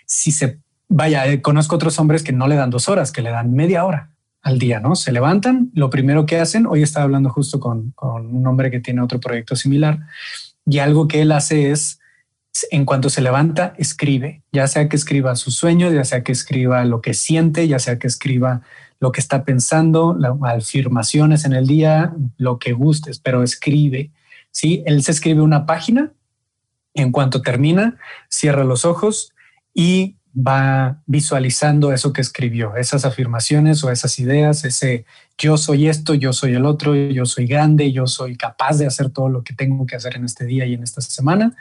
[0.06, 3.30] Si se vaya, eh, conozco otros hombres que no le dan dos horas, que le
[3.30, 4.94] dan media hora al día, ¿no?
[4.94, 8.78] Se levantan, lo primero que hacen, hoy estaba hablando justo con, con un hombre que
[8.78, 9.98] tiene otro proyecto similar,
[10.64, 11.98] y algo que él hace es
[12.70, 16.84] en cuanto se levanta, escribe, ya sea que escriba sus sueños, ya sea que escriba
[16.84, 18.62] lo que siente, ya sea que escriba
[19.00, 24.12] lo que está pensando, las afirmaciones en el día, lo que gustes, pero escribe.
[24.50, 26.12] Sí, él se escribe una página.
[26.94, 27.96] En cuanto termina,
[28.28, 29.32] cierra los ojos
[29.74, 35.04] y va visualizando eso que escribió, esas afirmaciones o esas ideas, ese
[35.36, 39.10] yo soy esto, yo soy el otro, yo soy grande, yo soy capaz de hacer
[39.10, 41.56] todo lo que tengo que hacer en este día y en esta semana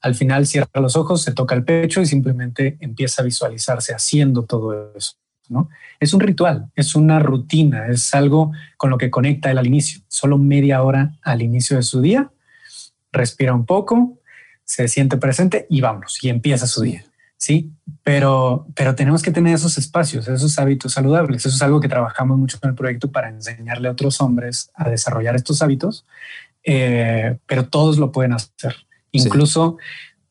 [0.00, 4.44] al final cierra los ojos, se toca el pecho y simplemente empieza a visualizarse haciendo
[4.44, 5.14] todo eso.
[5.48, 5.68] ¿no?
[6.00, 10.00] Es un ritual, es una rutina, es algo con lo que conecta él al inicio.
[10.08, 12.30] Solo media hora al inicio de su día,
[13.12, 14.18] respira un poco,
[14.64, 17.04] se siente presente y vámonos, y empieza su día.
[17.38, 17.70] Sí,
[18.02, 21.44] pero, pero tenemos que tener esos espacios, esos hábitos saludables.
[21.44, 24.88] Eso es algo que trabajamos mucho en el proyecto para enseñarle a otros hombres a
[24.88, 26.06] desarrollar estos hábitos,
[26.64, 28.76] eh, pero todos lo pueden hacer.
[29.16, 29.78] Incluso,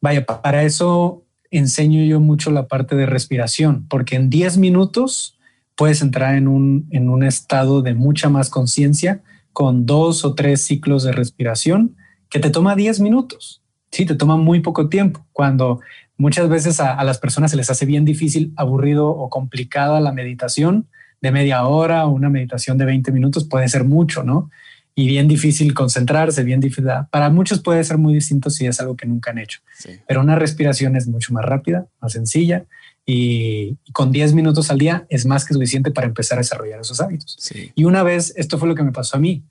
[0.01, 5.37] vaya, para eso enseño yo mucho la parte de respiración, porque en 10 minutos
[5.75, 9.21] puedes entrar en un, en un estado de mucha más conciencia
[9.53, 11.95] con dos o tres ciclos de respiración
[12.29, 13.61] que te toma 10 minutos.
[13.91, 15.25] Sí, te toma muy poco tiempo.
[15.31, 15.79] Cuando
[16.17, 20.87] muchas veces a, las personas se les hace bien difícil, aburrido o complicada la meditación
[21.21, 24.49] de media hora o una meditación de 20 minutos puede ser mucho, ¿no?
[24.97, 26.85] Y bien difícil concentrarse, bien difícil.
[27.11, 29.59] Para muchos puede ser muy distinto si es algo que nunca han hecho.
[30.07, 32.65] Pero una respiración es mucho más rápida, más sencilla
[33.05, 37.01] y, con 10 minutos al día es más que suficiente para empezar a desarrollar esos
[37.01, 37.37] hábitos.
[37.75, 39.43] Y una vez, esto fue lo que me pasó a mí.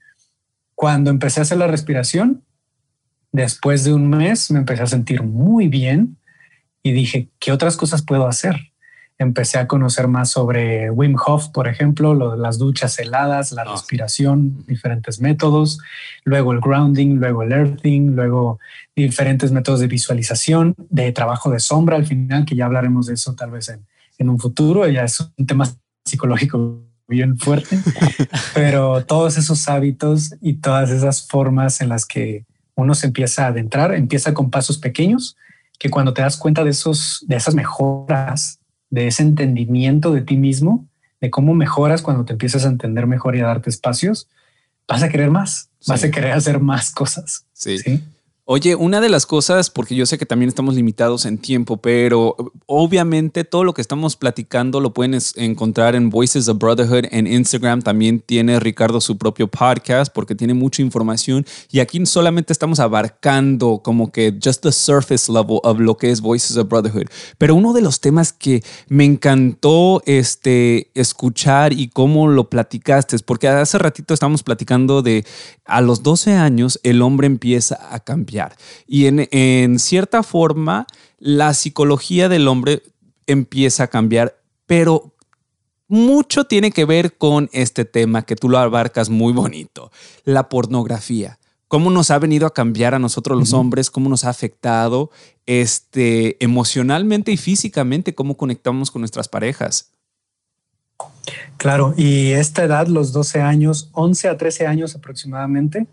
[0.73, 2.43] Cuando empecé a hacer la respiración,
[3.31, 6.17] después de un mes me empecé a sentir muy bien
[6.83, 8.55] y dije, ¿qué otras cosas puedo hacer?
[9.17, 13.61] Empecé a conocer más sobre Wim Hof, por ejemplo, lo de las duchas heladas, la
[13.61, 13.71] ah.
[13.71, 15.79] respiración, diferentes métodos,
[16.23, 18.59] luego el grounding, luego el earthing, luego
[18.95, 23.35] diferentes métodos de visualización, de trabajo de sombra al final, que ya hablaremos de eso
[23.35, 23.85] tal vez en,
[24.17, 25.69] en un futuro, ya es un tema
[26.03, 27.79] psicológico bien fuerte,
[28.53, 32.45] pero todos esos hábitos y todas esas formas en las que
[32.75, 35.37] uno se empieza a adentrar, empieza con pasos pequeños,
[35.79, 38.59] que cuando te das cuenta de, esos, de esas mejoras,
[38.89, 40.87] de ese entendimiento de ti mismo,
[41.21, 44.27] de cómo mejoras cuando te empiezas a entender mejor y a darte espacios,
[44.87, 47.45] vas a querer más, vas a querer hacer más cosas.
[47.53, 48.03] ¿sí?
[48.47, 52.35] Oye, una de las cosas, porque yo sé que también estamos limitados en tiempo, pero
[52.67, 57.81] obviamente todo lo que estamos platicando lo pueden encontrar en Voices of Brotherhood en Instagram.
[57.81, 63.81] También tiene Ricardo su propio podcast porque tiene mucha información y aquí solamente estamos abarcando
[63.83, 67.07] como que just the surface level of lo que es Voices of Brotherhood.
[67.39, 73.47] Pero uno de los temas que me encantó este, escuchar y cómo lo platicaste, porque
[73.47, 75.25] hace ratito estamos platicando de
[75.65, 78.34] a los 12 años el hombre empieza a cambiar.
[78.87, 80.87] Y en, cierta forma,
[81.19, 82.83] la psicología del hombre
[83.27, 85.13] empieza a cambiar, pero
[85.87, 89.91] mucho tiene que ver con este tema que tú lo abarcas muy bonito,
[90.23, 91.39] la pornografía.
[91.67, 95.09] Cómo nos ha venido a cambiar a nosotros los hombres, cómo nos ha afectado
[95.45, 99.91] este, emocionalmente y físicamente, cómo conectamos con nuestras parejas.
[101.57, 105.87] Claro, y esta edad, los 12 años, 11 a 13 años aproximadamente,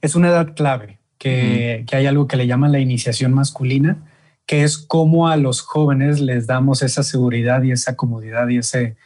[0.00, 3.98] es una edad clave, que, hay algo que le llaman la iniciación masculina,
[4.46, 8.96] que es cómo a los jóvenes les damos esa seguridad y esa comodidad y, ese,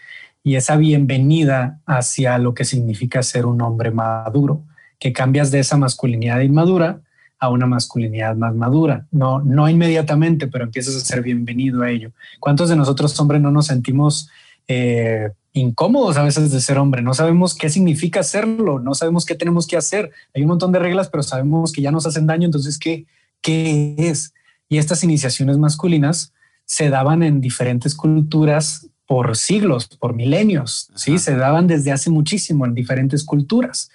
[0.43, 4.63] y esa bienvenida hacia lo que significa ser un hombre maduro,
[4.99, 7.01] que cambias de esa masculinidad inmadura
[7.39, 9.07] a una masculinidad más madura.
[9.11, 12.13] No, no inmediatamente, pero empiezas a ser bienvenido a ello.
[12.39, 14.29] ¿Cuántos de nosotros hombres no nos sentimos
[14.69, 17.03] eh, incómodos a veces de ser hombre.
[17.03, 20.11] No sabemos qué significa hacerlo, no sabemos qué tenemos que hacer.
[20.35, 22.47] Hay un montón de reglas, pero sabemos que ya nos hacen daño.
[22.47, 23.07] Entonces, ¿qué,
[23.41, 24.33] qué es?
[24.69, 26.33] Y estas iniciaciones masculinas
[26.65, 30.93] se daban en diferentes culturas por siglos, por milenios.
[30.95, 33.91] Sí, se daban desde hace muchísimo en diferentes culturas.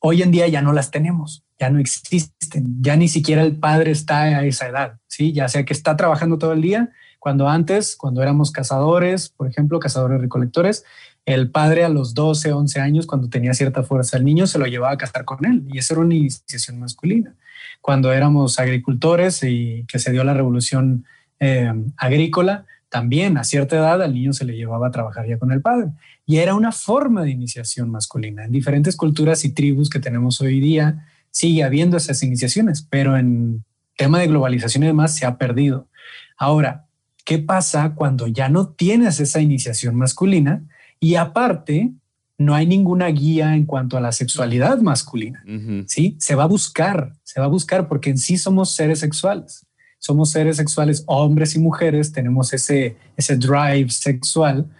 [0.00, 3.90] Hoy en día ya no las tenemos, ya no existen, ya ni siquiera el padre
[3.90, 4.98] está a esa edad.
[5.08, 9.48] Sí, ya sea que está trabajando todo el día cuando antes, cuando éramos cazadores, por
[9.48, 10.84] ejemplo, cazadores recolectores,
[11.24, 14.66] el padre a los 12, 11 años, cuando tenía cierta fuerza, el niño se lo
[14.66, 17.34] llevaba a cazar con él y esa era una iniciación masculina.
[17.80, 21.04] Cuando éramos agricultores y que se dio la revolución
[21.40, 25.50] eh, agrícola, también a cierta edad al niño se le llevaba a trabajar ya con
[25.50, 25.88] el padre
[26.24, 28.44] y era una forma de iniciación masculina.
[28.44, 33.64] En diferentes culturas y tribus que tenemos hoy día sigue habiendo esas iniciaciones, pero en
[33.96, 35.88] tema de globalización y demás se ha perdido.
[36.36, 36.85] Ahora,
[37.26, 40.64] ¿Qué pasa cuando ya no tienes esa iniciación masculina
[41.00, 41.92] y aparte
[42.38, 45.42] no hay ninguna guía en cuanto a la sexualidad masculina?
[45.88, 49.66] Sí, se va a buscar, se va a buscar porque en sí somos seres sexuales.
[49.98, 54.70] Somos seres sexuales, hombres y mujeres, tenemos ese, ese drive sexual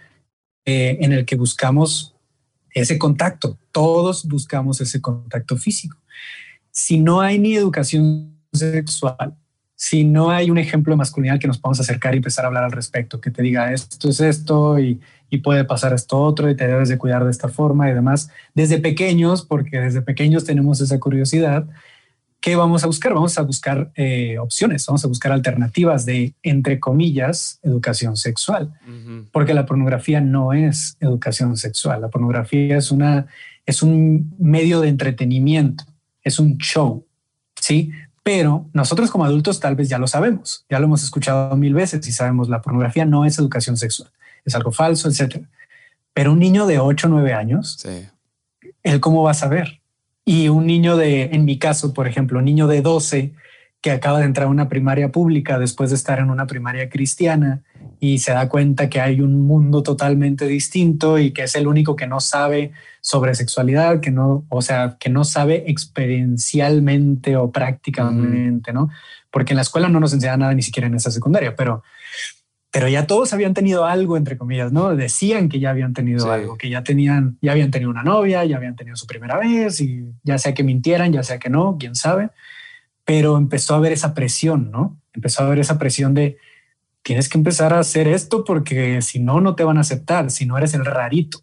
[0.63, 2.15] eh, en el que buscamos
[2.71, 3.57] ese contacto.
[3.73, 5.97] Todos buscamos ese contacto físico.
[6.71, 9.35] Si no hay ni educación sexual,
[9.77, 12.63] si no hay un ejemplo de masculinidad que nos podamos acercar y empezar a hablar
[12.63, 14.99] al respecto, que te diga esto es esto y,
[15.43, 18.79] puede pasar esto otro y te debes de cuidar de esta forma y demás, desde
[18.79, 21.67] pequeños, porque desde pequeños tenemos esa curiosidad,
[22.39, 23.13] ¿qué vamos a buscar?
[23.13, 28.73] Vamos a buscar eh, opciones, vamos a buscar alternativas de, entre comillas, educación sexual,
[29.31, 33.27] porque la pornografía no es educación sexual, la pornografía es, una,
[33.65, 35.83] es un medio de entretenimiento,
[36.23, 37.05] es un show,
[37.61, 37.91] ¿sí?
[38.27, 42.05] Pero nosotros como adultos tal vez ya lo sabemos, ya lo hemos escuchado mil veces
[42.09, 44.09] y sabemos la pornografía no es educación sexual,
[44.43, 45.45] es algo falso, etcétera.
[46.13, 47.81] Pero un niño de 8 o 9 años,
[48.83, 49.79] él cómo va a saber?
[50.25, 53.31] Y un niño de, en mi caso, por ejemplo, un niño de 12
[53.79, 57.63] que acaba de entrar a una primaria pública después de estar en una primaria cristiana
[57.99, 61.95] y se da cuenta que hay un mundo totalmente distinto y que es el único
[61.95, 62.71] que no sabe
[63.01, 68.89] sobre sexualidad, que no, o sea, que no sabe experiencialmente o prácticamente, ¿no?
[69.31, 71.83] Porque en la escuela no nos enseña nada ni siquiera en esa secundaria, pero
[72.69, 74.95] pero ya todos habían tenido algo, entre comillas, ¿no?
[74.95, 78.57] Decían que ya habían tenido algo, que ya tenían, ya habían tenido una novia, ya
[78.57, 81.95] habían tenido su primera vez y ya sea que mintieran, ya sea que no, quién
[81.95, 82.29] sabe
[83.07, 84.99] pero empezó a haber esa presión, ¿no?
[85.13, 86.39] Empezó a haber esa presión de
[87.07, 90.45] tienes que empezar a hacer esto porque si no, no te van a aceptar, si
[90.45, 91.39] no eres el rarito.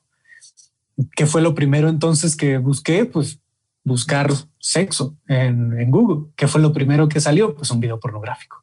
[1.17, 3.07] ¿Qué fue lo primero entonces que busqué?
[3.07, 3.41] Pues
[3.83, 6.31] buscar sexo en, Google.
[6.37, 7.55] ¿Qué fue lo primero que salió?
[7.55, 8.62] Pues un video pornográfico.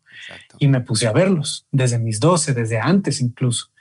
[0.59, 3.71] Y me puse a verlos desde mis 12, desde antes incluso.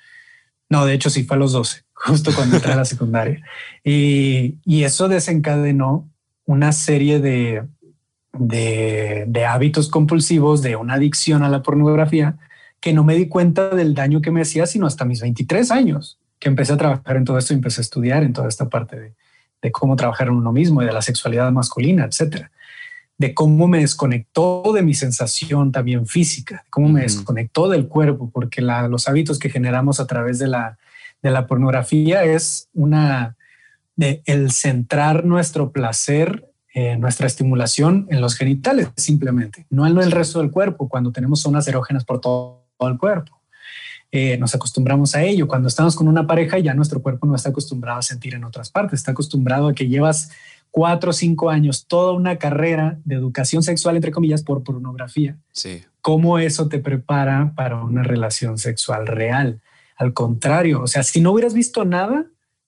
[0.71, 3.45] No, de hecho sí fue a los 12, justo cuando entré a la secundaria.
[3.85, 6.09] Y, y eso desencadenó
[6.47, 7.67] una serie de,
[8.33, 12.39] de, hábitos compulsivos, de una adicción a la pornografía,
[12.81, 16.19] que no me di cuenta del daño que me hacía sino hasta mis 23 años,
[16.39, 18.99] que empecé a trabajar en todo esto y empecé a estudiar en toda esta parte
[18.99, 19.15] de,
[19.63, 22.51] de cómo trabajar en uno mismo y de la sexualidad masculina, etcétera.
[23.19, 28.63] De cómo me desconectó de mi sensación también física, cómo me desconectó del cuerpo, porque
[28.63, 30.79] los hábitos que generamos a través de la,
[31.23, 33.37] de la pornografía es una
[33.97, 40.13] de el centrar nuestro placer eh, nuestra estimulación en los genitales, simplemente, no en el
[40.13, 43.41] resto del cuerpo, cuando tenemos zonas erógenas por todo, el cuerpo.
[44.13, 45.47] Eh, nos acostumbramos a ello.
[45.47, 48.71] Cuando estamos con una pareja, ya nuestro cuerpo no está acostumbrado a sentir en otras
[48.71, 50.31] partes, está acostumbrado a que llevas
[50.71, 55.37] cuatro o cinco años, toda una carrera de educación sexual, entre comillas, por pornografía.
[55.53, 55.83] Sí.
[56.01, 59.61] ¿Cómo eso te prepara para una relación sexual real?
[59.97, 62.27] Al contrario, o sea, si no hubieras visto nada,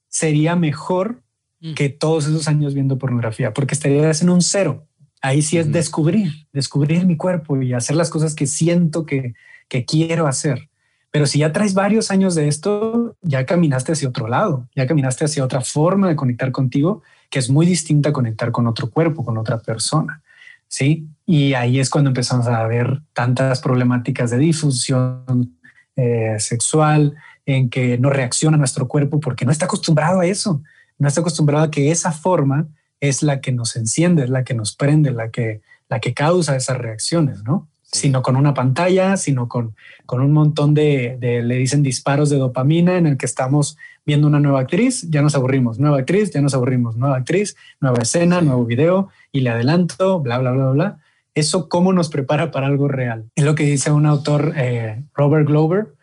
[0.09, 1.23] sería mejor
[1.63, 1.75] Mm.
[1.75, 4.89] que todos esos años viendo pornografía, porque estarías en un cero.
[5.23, 9.35] Ahí sí es descubrir, descubrir mi cuerpo y hacer las cosas que siento que,
[9.73, 10.69] que quiero hacer.
[11.11, 15.25] Pero si ya traes varios años de esto, ya caminaste hacia otro lado, ya caminaste
[15.25, 19.25] hacia otra forma de conectar contigo, que es muy distinta a conectar con otro cuerpo,
[19.25, 20.23] con otra persona.
[20.69, 21.07] Sí.
[21.25, 25.57] Y ahí es cuando empezamos a ver tantas problemáticas de difusión
[25.97, 27.15] eh, sexual,
[27.47, 30.63] en que no reacciona nuestro cuerpo porque no está acostumbrado a eso
[31.03, 32.69] no está acostumbrado a que esa forma
[33.01, 36.55] es la que nos enciende, es la que nos prende, la que, la que causa
[36.55, 37.69] esas reacciones, ¿no?
[37.93, 39.77] Sino con una pantalla, sino con,
[40.07, 44.41] con un montón de, le dicen disparos de dopamina en el que estamos viendo una
[44.41, 48.65] nueva actriz, ya nos aburrimos, nueva actriz, ya nos aburrimos, nueva actriz, nueva escena, nuevo
[48.65, 50.99] video y le adelanto, bla, bla, bla, bla.
[51.35, 53.31] Eso cómo nos prepara para algo real.
[53.37, 55.95] Es lo que dice un autor, eh, Robert Glover,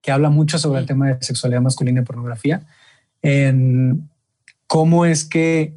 [0.00, 2.62] que habla mucho sobre el tema de sexualidad masculina y pornografía.
[3.20, 4.08] En,
[4.66, 5.74] cómo es que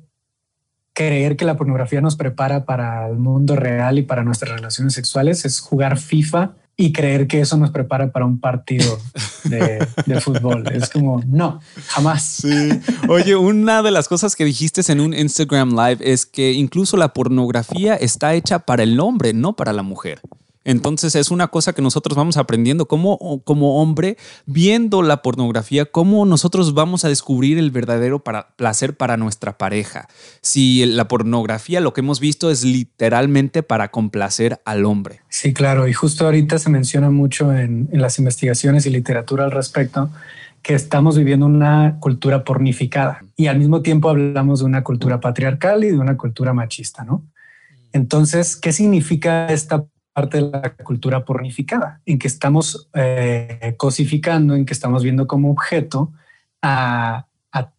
[0.94, 5.46] creer que la pornografía nos prepara para el mundo real y para nuestras relaciones sexuales
[5.46, 8.98] es jugar FIFA y creer que eso nos prepara para un partido
[9.44, 9.88] de,
[10.22, 10.68] fútbol.
[10.74, 12.24] Es como, no, jamás.
[12.24, 12.70] Sí.
[13.08, 17.14] Oye, una de las cosas que dijiste en un Instagram Live es que incluso la
[17.14, 20.22] pornografía está hecha para el hombre, no para la mujer.
[20.64, 26.26] Entonces es una cosa que nosotros vamos aprendiendo como, como hombre, viendo la pornografía, cómo
[26.26, 28.24] nosotros vamos a descubrir el verdadero
[28.55, 30.07] placer para nuestra pareja.
[30.41, 35.22] Si la pornografía lo que hemos visto es literalmente para complacer al hombre.
[35.30, 39.51] Sí, claro, y justo ahorita se menciona mucho en, en las investigaciones y literatura al
[39.51, 40.09] respecto
[40.62, 45.84] que estamos viviendo una cultura pornificada y al mismo tiempo hablamos de una cultura patriarcal
[45.84, 47.24] y de una cultura machista, ¿no?
[47.93, 54.66] Entonces, ¿qué significa esta parte de la cultura pornificada, en que estamos eh, cosificando, en
[54.66, 56.12] que estamos viendo como objeto
[56.62, 57.28] a,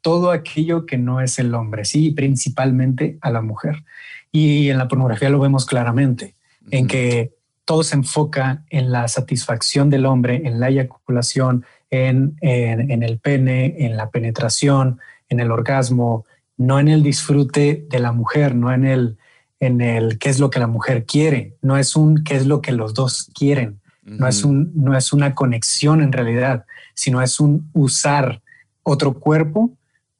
[0.02, 3.84] todo aquello que no es el hombre, sí, principalmente a la mujer.
[4.30, 6.34] Y en la pornografía lo vemos claramente,
[6.70, 7.32] en que
[7.64, 13.76] todo se enfoca en la satisfacción del hombre, en la eyaculación, en, en el pene,
[13.78, 16.26] en la penetración, en el orgasmo,
[16.58, 19.16] no en el disfrute de la mujer, no en el
[19.62, 22.60] en el qué es lo que la mujer quiere, no es un qué es lo
[22.60, 27.38] que los dos quieren, no, es un, no es una conexión en realidad, sino es
[27.38, 28.42] un usar
[28.82, 29.70] otro cuerpo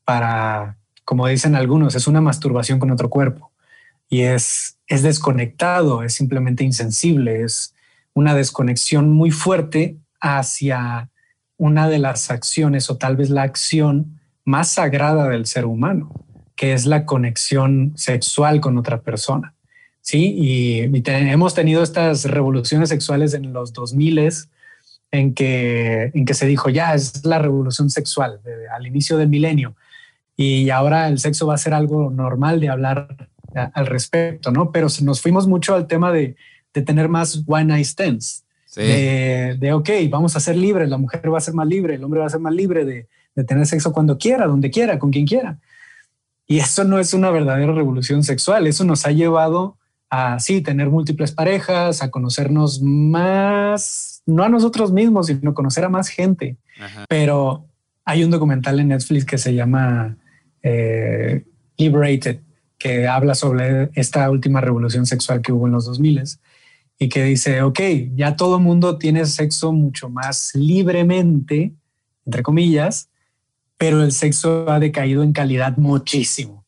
[0.04, 3.50] para, como dicen algunos, es una masturbación con otro cuerpo.
[4.08, 7.74] Y es, es desconectado, es simplemente insensible, es
[8.14, 11.10] una desconexión muy fuerte hacia
[11.56, 16.12] una de las acciones o tal vez la acción más sagrada del ser humano,
[16.56, 19.54] que es la conexión sexual con otra persona.
[20.00, 24.30] Sí, y, hemos tenido estas revoluciones sexuales en los 2000
[25.12, 28.40] en que, en que se dijo ya es la revolución sexual
[28.74, 29.76] al inicio del milenio
[30.36, 34.72] y ahora el sexo va a ser algo normal de hablar al respecto, ¿no?
[34.72, 36.36] Pero nos fuimos mucho al tema de,
[36.72, 38.44] de tener más one night stands,
[38.74, 42.04] de, de, ok, vamos a ser libres, la mujer va a ser más libre, el
[42.04, 45.10] hombre va a ser más libre de, de tener sexo cuando quiera, donde quiera, con
[45.10, 45.58] quien quiera.
[46.52, 49.78] Y eso no es una verdadera revolución sexual, eso nos ha llevado
[50.10, 55.88] a sí tener múltiples parejas, a conocernos más, no a nosotros mismos, sino conocer a
[55.88, 56.58] más gente.
[57.08, 57.64] Pero
[58.04, 60.18] hay un documental en Netflix que se llama
[60.62, 61.46] eh,
[61.78, 62.40] Liberated,
[62.76, 66.22] que habla sobre esta última revolución sexual que hubo en los 2000
[66.98, 67.80] y que dice, ok,
[68.14, 71.72] ya todo mundo tiene sexo mucho más libremente,
[72.26, 73.08] entre comillas,
[73.82, 76.64] pero el sexo ha decaído en calidad muchísimo,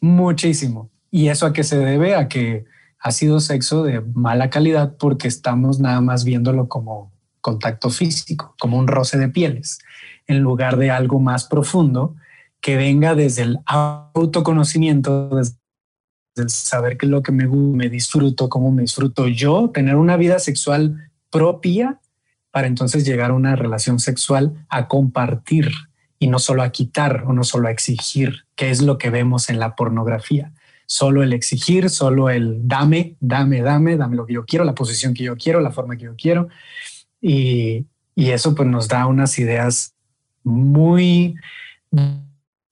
[0.00, 0.88] muchísimo.
[1.10, 2.14] ¿Y eso a qué se debe?
[2.14, 2.64] A que
[3.00, 8.78] ha sido sexo de mala calidad porque estamos nada más viéndolo como contacto físico, como
[8.78, 9.80] un roce de pieles,
[10.28, 12.14] en lugar de algo más profundo
[12.60, 15.56] que venga desde el autoconocimiento, desde
[16.36, 20.16] el saber qué es lo que me, me disfruto, cómo me disfruto yo, tener una
[20.16, 21.98] vida sexual propia
[22.52, 25.72] para entonces llegar a una relación sexual a compartir
[26.24, 29.50] y no solo a quitar o no solo a exigir, que es lo que vemos
[29.50, 30.54] en la pornografía.
[30.86, 35.12] Solo el exigir, solo el dame, dame, dame, dame lo que yo quiero, la posición
[35.12, 36.48] que yo quiero, la forma que yo quiero.
[37.20, 39.92] Y, y eso pues nos da unas ideas
[40.44, 41.34] muy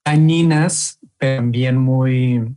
[0.03, 2.55] dañinas, pero también muy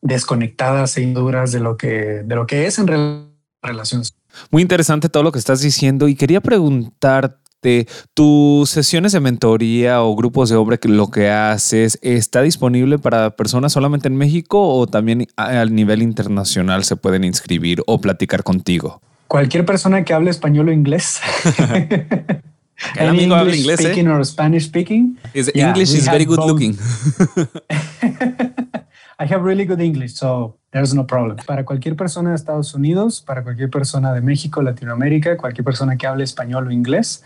[0.00, 4.14] desconectadas e duras de lo que, de lo que es en relaciones.
[4.52, 6.40] Muy interesante todo lo que estás diciendo y quería
[7.60, 12.98] preguntar tus sesiones de mentoría o grupos de obra que lo que haces está disponible
[12.98, 18.42] para personas solamente en México o también a nivel internacional se pueden inscribir o platicar
[18.42, 19.00] contigo.
[19.28, 21.20] Cualquier persona que hable español o inglés.
[22.96, 23.84] El amigo habla inglés, ¿eh?
[23.84, 25.18] speaking or Spanish speaking.
[25.34, 26.76] English is very good looking.
[29.18, 31.36] I have really good English, so there's no problem.
[31.46, 36.06] Para cualquier persona de Estados Unidos, para cualquier persona de México, Latinoamérica, cualquier persona que
[36.06, 37.22] hable español o inglés,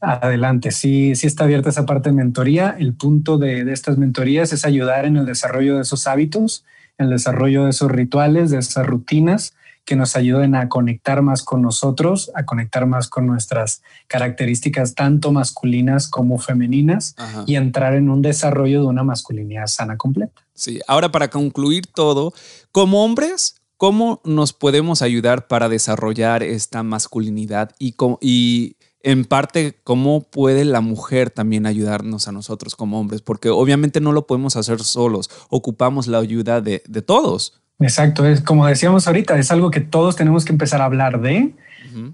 [0.00, 0.70] adelante.
[0.70, 2.76] Sí, sí está abierta esa parte de mentoría.
[2.78, 6.64] El punto de, de estas mentorías es ayudar en el desarrollo de esos hábitos,
[6.96, 9.54] en el desarrollo de esos rituales, de esas rutinas
[9.84, 15.32] que nos ayuden a conectar más con nosotros, a conectar más con nuestras características tanto
[15.32, 17.16] masculinas como femeninas
[17.46, 20.42] y entrar en un desarrollo de una masculinidad sana completa.
[20.54, 22.32] Sí, ahora para concluir todo,
[22.70, 30.20] como hombres, ¿cómo nos podemos ayudar para desarrollar esta masculinidad y, y en parte cómo
[30.22, 33.22] puede la mujer también ayudarnos a nosotros como hombres?
[33.22, 37.61] Porque obviamente no lo podemos hacer solos, ocupamos la ayuda de, de todos.
[37.78, 41.54] Exacto, es como decíamos ahorita, es algo que todos tenemos que empezar a hablar de,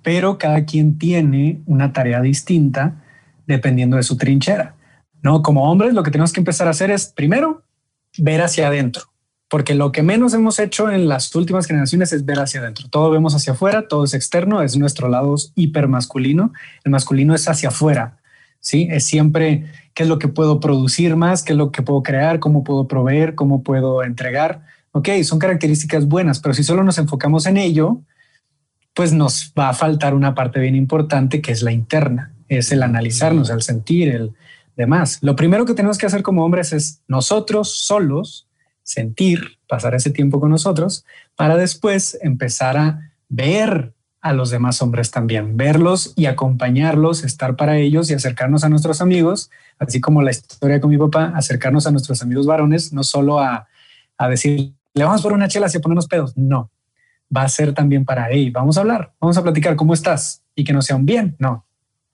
[0.02, 3.04] pero cada quien tiene una tarea distinta
[3.46, 4.74] dependiendo de su trinchera.
[5.22, 7.62] No, como hombres lo que tenemos que empezar a hacer es primero
[8.16, 9.04] ver hacia adentro,
[9.48, 12.88] porque lo que menos hemos hecho en las últimas generaciones es ver hacia adentro.
[12.88, 16.52] Todo vemos hacia afuera, todo es externo, es nuestro lado hipermasculino.
[16.84, 18.18] El masculino es hacia afuera,
[18.60, 22.02] sí, es siempre qué es lo que puedo producir más, qué es lo que puedo
[22.02, 24.64] crear, cómo puedo proveer, cómo puedo entregar
[24.98, 28.00] ok, son características buenas, pero si solo nos enfocamos en ello,
[28.94, 32.82] pues nos va a faltar una parte bien importante que es la interna, es el
[32.82, 34.32] analizarnos, el sentir, el
[34.76, 35.18] demás.
[35.22, 38.46] Lo primero que tenemos que hacer como hombres es nosotros solos
[38.82, 41.04] sentir, pasar ese tiempo con nosotros,
[41.36, 47.76] para después empezar a ver a los demás hombres también, verlos y acompañarlos, estar para
[47.76, 51.90] ellos y acercarnos a nuestros amigos, así como la historia con mi papá, acercarnos a
[51.90, 53.68] nuestros amigos varones, no solo a,
[54.16, 56.36] a decir, le vamos por una chela y ponernos pedos.
[56.36, 56.70] No,
[57.34, 60.42] va a ser también para, hey, vamos a hablar, vamos a platicar, ¿cómo estás?
[60.54, 61.66] Y que no sea un bien, no,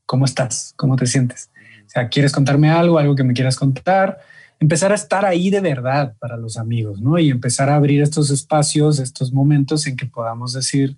[0.07, 0.75] ¿cómo estás?
[0.77, 1.51] ¿Cómo te sientes?
[1.87, 4.19] O sea, ¿quieres contarme algo, algo que me quieras contar?
[4.59, 7.19] Empezar a estar ahí de verdad para los amigos, ¿no?
[7.19, 10.97] Y empezar a abrir estos espacios, estos momentos en que podamos decir,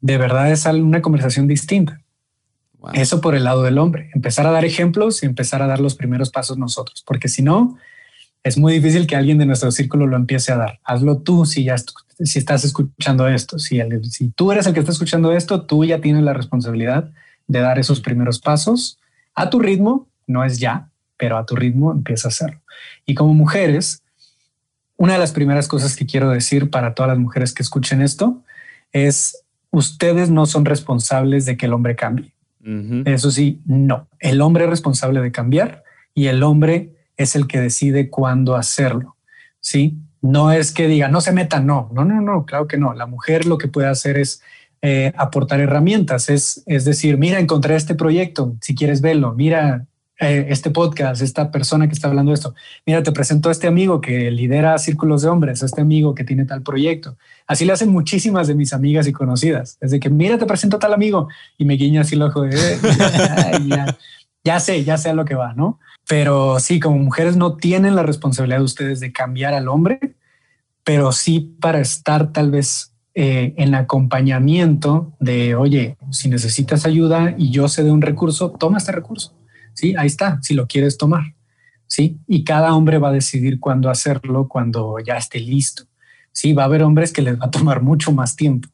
[0.00, 2.00] de verdad es una conversación distinta.
[2.94, 5.94] Eso por el lado del hombre, empezar a dar ejemplos y empezar a dar los
[5.94, 7.76] primeros pasos nosotros, porque si no,
[8.42, 10.80] es muy difícil que alguien de nuestro círculo lo empiece a dar.
[10.84, 11.76] Hazlo tú si ya
[12.22, 13.58] si estás escuchando esto.
[13.58, 13.80] Si,
[14.10, 17.10] si tú eres el que está escuchando esto, tú ya tienes la responsabilidad
[17.46, 18.98] de dar esos primeros pasos
[19.34, 20.06] a tu ritmo.
[20.26, 22.60] No es ya, pero a tu ritmo empieza a hacerlo.
[23.06, 24.02] Y como mujeres,
[24.96, 28.42] una de las primeras cosas que quiero decir para todas las mujeres que escuchen esto
[28.92, 32.32] es ustedes no son responsables de que el hombre cambie.
[33.06, 34.06] Eso sí, no.
[34.18, 35.82] El hombre es responsable de cambiar
[36.14, 39.16] y el hombre es el que decide cuándo hacerlo.
[39.60, 42.94] Sí, no es que diga no se metan, no, no, no, no, claro que no.
[42.94, 44.42] La mujer lo que puede hacer es
[44.80, 49.86] eh, aportar herramientas, es, es decir, mira, encontré este proyecto, si quieres verlo, mira
[50.18, 52.54] eh, este podcast, esta persona que está hablando de esto,
[52.86, 56.24] mira, te presento a este amigo que lidera círculos de hombres, a este amigo que
[56.24, 57.18] tiene tal proyecto.
[57.46, 60.94] Así le hacen muchísimas de mis amigas y conocidas, desde que, mira, te presento tal
[60.94, 62.78] amigo y me guiña así el ojo de, eh,
[63.66, 63.98] ya,
[64.42, 65.78] ya sé, ya sé a lo que va, ¿no?
[66.10, 70.16] Pero sí, como mujeres no tienen la responsabilidad de ustedes de cambiar al hombre,
[70.82, 77.52] pero sí para estar tal vez eh, en acompañamiento de, oye, si necesitas ayuda y
[77.52, 79.38] yo sé de un recurso, toma este recurso.
[79.72, 81.36] Sí, ahí está, si lo quieres tomar.
[81.86, 85.84] Sí, y cada hombre va a decidir cuándo hacerlo cuando ya esté listo.
[86.32, 88.68] Sí, va a haber hombres que les va a tomar mucho más tiempo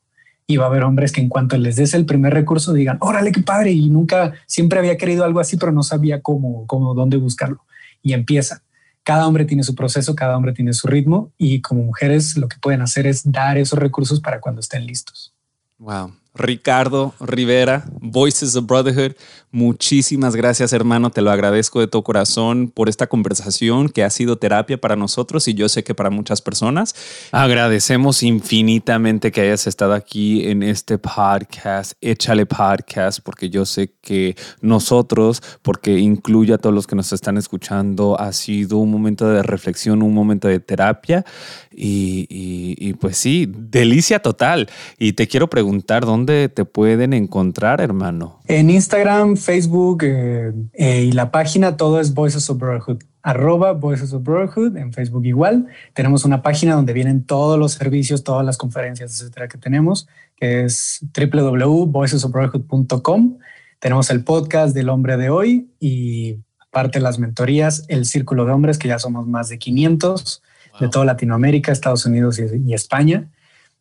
[0.46, 3.32] y va a haber hombres que en cuanto les des el primer recurso digan, órale,
[3.32, 7.16] qué padre, y nunca, siempre había querido algo así, pero no sabía cómo, cómo, dónde
[7.16, 7.64] buscarlo.
[8.02, 8.62] Y empieza
[9.06, 12.58] cada hombre tiene su proceso, cada hombre tiene su ritmo y como mujeres lo que
[12.58, 15.32] pueden hacer es dar esos recursos para cuando estén listos.
[15.78, 16.12] Wow.
[16.36, 19.12] Ricardo Rivera, Voices of Brotherhood.
[19.50, 21.10] Muchísimas gracias, hermano.
[21.10, 25.48] Te lo agradezco de todo corazón por esta conversación que ha sido terapia para nosotros
[25.48, 26.94] y yo sé que para muchas personas.
[27.32, 34.36] Agradecemos infinitamente que hayas estado aquí en este podcast, Échale Podcast, porque yo sé que
[34.60, 39.42] nosotros, porque incluye a todos los que nos están escuchando, ha sido un momento de
[39.42, 41.24] reflexión, un momento de terapia
[41.70, 44.68] y, y pues sí, delicia total.
[44.98, 48.40] Y te quiero preguntar dónde te pueden encontrar, hermano?
[48.46, 53.04] En Instagram, Facebook eh, eh, y la página todo es Voices of Brotherhood.
[53.22, 55.66] Arroba Voices of Brotherhood en Facebook igual.
[55.94, 60.06] Tenemos una página donde vienen todos los servicios, todas las conferencias, etcétera, que tenemos,
[60.36, 63.38] que es www.voicesofbrotherhood.com.
[63.80, 68.78] Tenemos el podcast del hombre de hoy y aparte las mentorías, el círculo de hombres,
[68.78, 70.42] que ya somos más de 500
[70.78, 73.28] de toda Latinoamérica, Estados Unidos y España.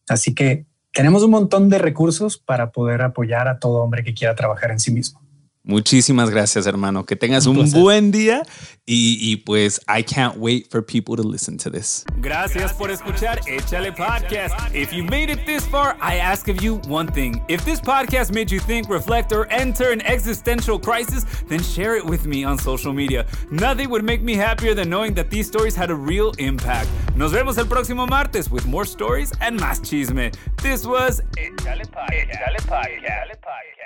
[0.07, 0.65] Así que
[0.95, 4.79] tenemos un montón de recursos para poder apoyar a todo hombre que quiera trabajar en
[4.79, 5.19] sí mismo.
[5.65, 7.05] Muchísimas gracias, hermano.
[7.05, 8.43] Que tengas un, un buen día
[8.85, 12.05] y, y, pues I can't wait for people to listen to this.
[12.21, 14.53] Gracias por escuchar Échale Podcast.
[14.75, 17.41] If you made it this far, I ask of you one thing.
[17.47, 22.05] If this podcast made you think, reflect, or enter an existential crisis, then share it
[22.05, 23.25] with me on social media.
[23.49, 26.89] Nothing would make me happier than knowing that these stories had a real impact.
[27.15, 30.31] Nos vemos el próximo martes with more stories and más chisme.
[30.61, 32.29] This was Échale Podcast.
[32.29, 33.84] Échale Podcast.